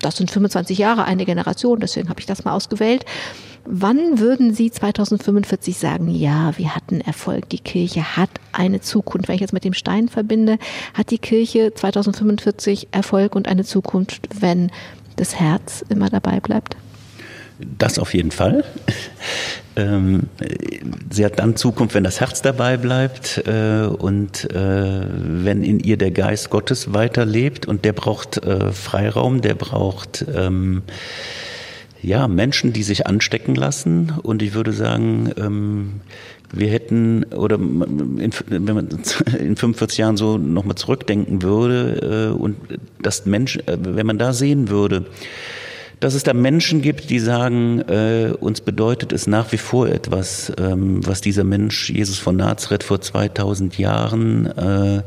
[0.00, 3.06] Das sind 25 Jahre, eine Generation, deswegen habe ich das mal ausgewählt.
[3.64, 9.28] Wann würden Sie 2045 sagen, ja, wir hatten Erfolg, die Kirche hat eine Zukunft?
[9.28, 10.58] Wenn ich jetzt mit dem Stein verbinde,
[10.94, 14.70] hat die Kirche 2045 Erfolg und eine Zukunft, wenn
[15.16, 16.76] das Herz immer dabei bleibt?
[17.78, 18.64] Das auf jeden Fall.
[19.76, 20.24] Ähm,
[21.10, 25.96] sie hat dann Zukunft, wenn das Herz dabei bleibt äh, und äh, wenn in ihr
[25.96, 30.82] der Geist Gottes weiterlebt und der braucht äh, Freiraum, der braucht ähm,
[32.02, 34.12] ja, Menschen, die sich anstecken lassen.
[34.22, 36.00] Und ich würde sagen, ähm,
[36.52, 38.88] wir hätten, oder in, wenn man
[39.38, 42.56] in 45 Jahren so nochmal zurückdenken würde, äh, und
[43.00, 45.06] das Mensch, äh, wenn man da sehen würde,
[46.00, 50.50] dass es da Menschen gibt, die sagen, äh, uns bedeutet es nach wie vor etwas,
[50.58, 55.02] ähm, was dieser Mensch, Jesus von Nazareth vor 2000 Jahren, äh,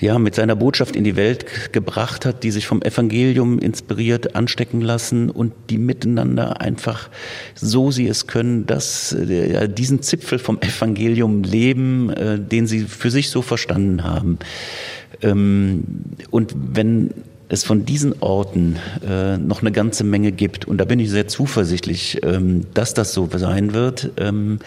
[0.00, 4.80] ja, mit seiner Botschaft in die Welt gebracht hat, die sich vom Evangelium inspiriert anstecken
[4.80, 7.08] lassen und die miteinander einfach,
[7.54, 13.10] so sie es können, dass äh, diesen Zipfel vom Evangelium leben, äh, den sie für
[13.10, 14.38] sich so verstanden haben.
[15.22, 15.84] Ähm,
[16.30, 17.10] und wenn
[17.48, 18.76] es von diesen Orten
[19.06, 20.66] äh, noch eine ganze Menge gibt.
[20.66, 24.10] Und da bin ich sehr zuversichtlich, ähm, dass das so sein wird.
[24.18, 24.58] Ähm,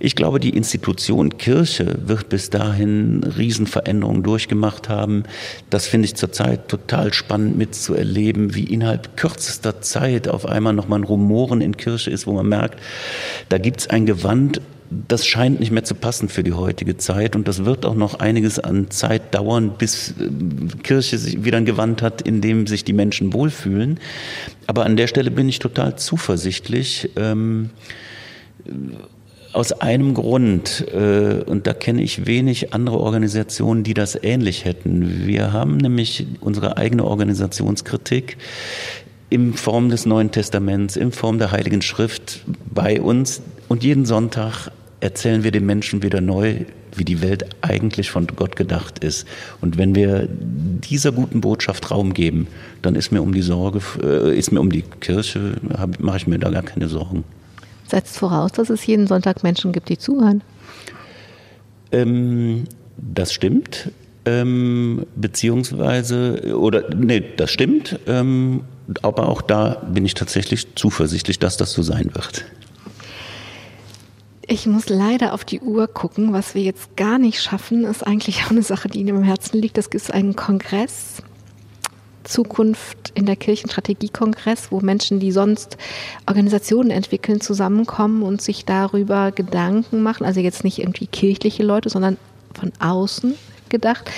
[0.00, 5.24] ich glaube, die Institution Kirche wird bis dahin Riesenveränderungen durchgemacht haben.
[5.70, 11.04] Das finde ich zurzeit total spannend mitzuerleben, wie innerhalb kürzester Zeit auf einmal nochmal ein
[11.04, 12.80] Rumoren in Kirche ist, wo man merkt,
[13.48, 14.60] da gibt es ein Gewand
[15.08, 18.20] das scheint nicht mehr zu passen für die heutige Zeit und das wird auch noch
[18.20, 20.28] einiges an Zeit dauern, bis äh,
[20.82, 24.00] Kirche sich wieder ein Gewand hat, in dem sich die Menschen wohlfühlen.
[24.66, 27.10] Aber an der Stelle bin ich total zuversichtlich.
[27.16, 27.70] Ähm,
[29.52, 35.26] aus einem Grund, äh, und da kenne ich wenig andere Organisationen, die das ähnlich hätten.
[35.26, 38.36] Wir haben nämlich unsere eigene Organisationskritik
[39.30, 42.42] in Form des Neuen Testaments, in Form der Heiligen Schrift
[42.72, 43.42] bei uns.
[43.68, 44.70] Und jeden Sonntag
[45.04, 46.64] erzählen wir den Menschen wieder neu,
[46.96, 49.26] wie die Welt eigentlich von Gott gedacht ist.
[49.60, 52.46] Und wenn wir dieser guten Botschaft Raum geben,
[52.80, 55.56] dann ist mir um die Sorge, äh, ist mir um die Kirche,
[55.98, 57.22] mache ich mir da gar keine Sorgen.
[57.86, 60.40] Setzt voraus, dass es jeden Sonntag Menschen gibt, die zuhören.
[61.92, 62.64] Ähm,
[62.96, 63.90] das stimmt.
[64.24, 67.98] Ähm, beziehungsweise, oder nee, das stimmt.
[68.06, 68.62] Ähm,
[69.02, 72.46] aber auch da bin ich tatsächlich zuversichtlich, dass das so sein wird.
[74.46, 76.32] Ich muss leider auf die Uhr gucken.
[76.32, 79.58] Was wir jetzt gar nicht schaffen, ist eigentlich auch eine Sache, die Ihnen im Herzen
[79.58, 79.78] liegt.
[79.78, 81.22] Es gibt einen Kongress,
[82.24, 85.78] Zukunft in der Kirchenstrategiekongress, wo Menschen, die sonst
[86.26, 90.26] Organisationen entwickeln, zusammenkommen und sich darüber Gedanken machen.
[90.26, 92.18] Also jetzt nicht irgendwie kirchliche Leute, sondern
[92.52, 93.34] von außen
[93.70, 94.10] gedacht.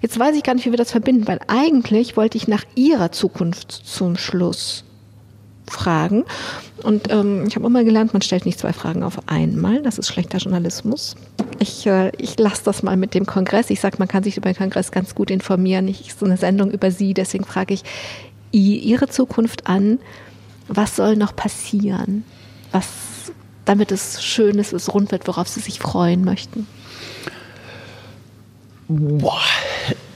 [0.00, 3.12] Jetzt weiß ich gar nicht, wie wir das verbinden, weil eigentlich wollte ich nach Ihrer
[3.12, 4.84] Zukunft zum Schluss
[5.66, 6.24] fragen.
[6.82, 9.82] Und ähm, ich habe immer gelernt, man stellt nicht zwei Fragen auf einmal.
[9.82, 11.16] Das ist schlechter Journalismus.
[11.58, 13.70] Ich, äh, ich lasse das mal mit dem Kongress.
[13.70, 15.88] Ich sage, man kann sich über den Kongress ganz gut informieren.
[15.88, 17.14] Ich so eine Sendung über Sie.
[17.14, 17.82] Deswegen frage ich
[18.50, 19.98] Ihre Zukunft an.
[20.68, 22.24] Was soll noch passieren?
[22.72, 22.86] Was,
[23.64, 26.66] damit es schön ist, es rund wird, worauf Sie sich freuen möchten?
[28.88, 29.40] Boah,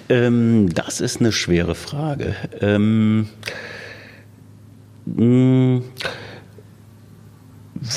[0.08, 2.36] ähm, das ist eine schwere Frage.
[2.60, 3.28] Ähm, hm,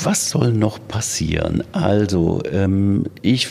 [0.04, 1.64] was soll noch passieren?
[1.72, 3.48] Also, ähm, ich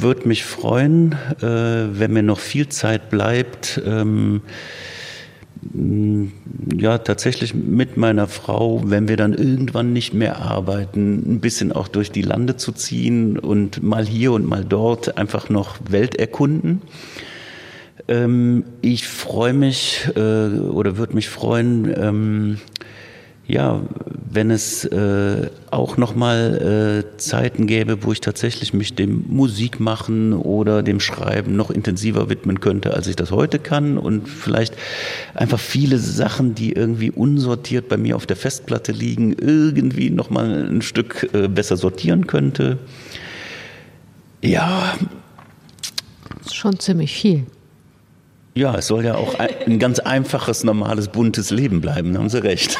[0.00, 4.42] würde mich freuen, äh, wenn mir noch viel Zeit bleibt, ähm,
[5.72, 6.32] hm,
[6.76, 11.88] ja, tatsächlich mit meiner Frau, wenn wir dann irgendwann nicht mehr arbeiten, ein bisschen auch
[11.88, 16.82] durch die Lande zu ziehen und mal hier und mal dort einfach noch Welt erkunden.
[18.08, 22.58] Ähm, ich freue mich äh, oder würde mich freuen, ähm,
[23.46, 23.82] ja,
[24.30, 30.82] wenn es äh, auch nochmal äh, Zeiten gäbe, wo ich tatsächlich mich dem Musikmachen oder
[30.82, 34.74] dem Schreiben noch intensiver widmen könnte, als ich das heute kann und vielleicht
[35.34, 40.82] einfach viele Sachen, die irgendwie unsortiert bei mir auf der Festplatte liegen, irgendwie nochmal ein
[40.82, 42.78] Stück äh, besser sortieren könnte.
[44.42, 44.94] Ja.
[46.38, 47.46] Das ist schon ziemlich viel.
[48.56, 52.78] Ja, es soll ja auch ein ganz einfaches, normales, buntes Leben bleiben, haben Sie recht.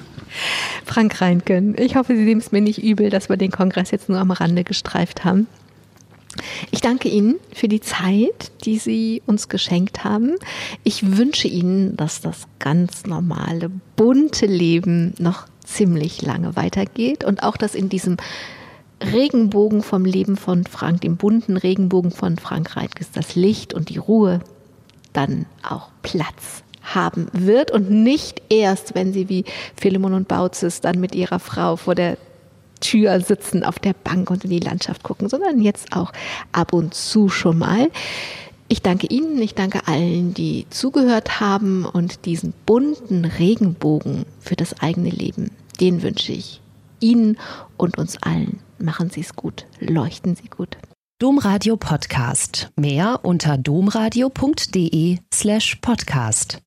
[0.86, 4.08] Frank Reinken, ich hoffe, Sie nehmen es mir nicht übel, dass wir den Kongress jetzt
[4.08, 5.46] nur am Rande gestreift haben.
[6.70, 10.36] Ich danke Ihnen für die Zeit, die Sie uns geschenkt haben.
[10.82, 17.58] Ich wünsche Ihnen, dass das ganz normale, bunte Leben noch ziemlich lange weitergeht und auch,
[17.58, 18.16] dass in diesem
[19.02, 23.98] Regenbogen vom Leben von Frank, dem bunten Regenbogen von Frank Reitkes, das Licht und die
[23.98, 24.40] Ruhe
[25.12, 29.44] dann auch Platz haben wird und nicht erst, wenn sie wie
[29.76, 32.16] Philemon und Bautzes dann mit ihrer Frau vor der
[32.80, 36.12] Tür sitzen auf der Bank und in die Landschaft gucken, sondern jetzt auch
[36.52, 37.90] ab und zu schon mal.
[38.68, 44.80] Ich danke Ihnen, ich danke allen, die zugehört haben und diesen bunten Regenbogen für das
[44.80, 45.50] eigene Leben,
[45.80, 46.60] den wünsche ich
[47.00, 47.36] Ihnen
[47.76, 48.60] und uns allen.
[48.78, 50.76] Machen Sie es gut, leuchten Sie gut.
[51.20, 52.70] Domradio Podcast.
[52.76, 56.58] Mehr unter domradio.de slash podcast.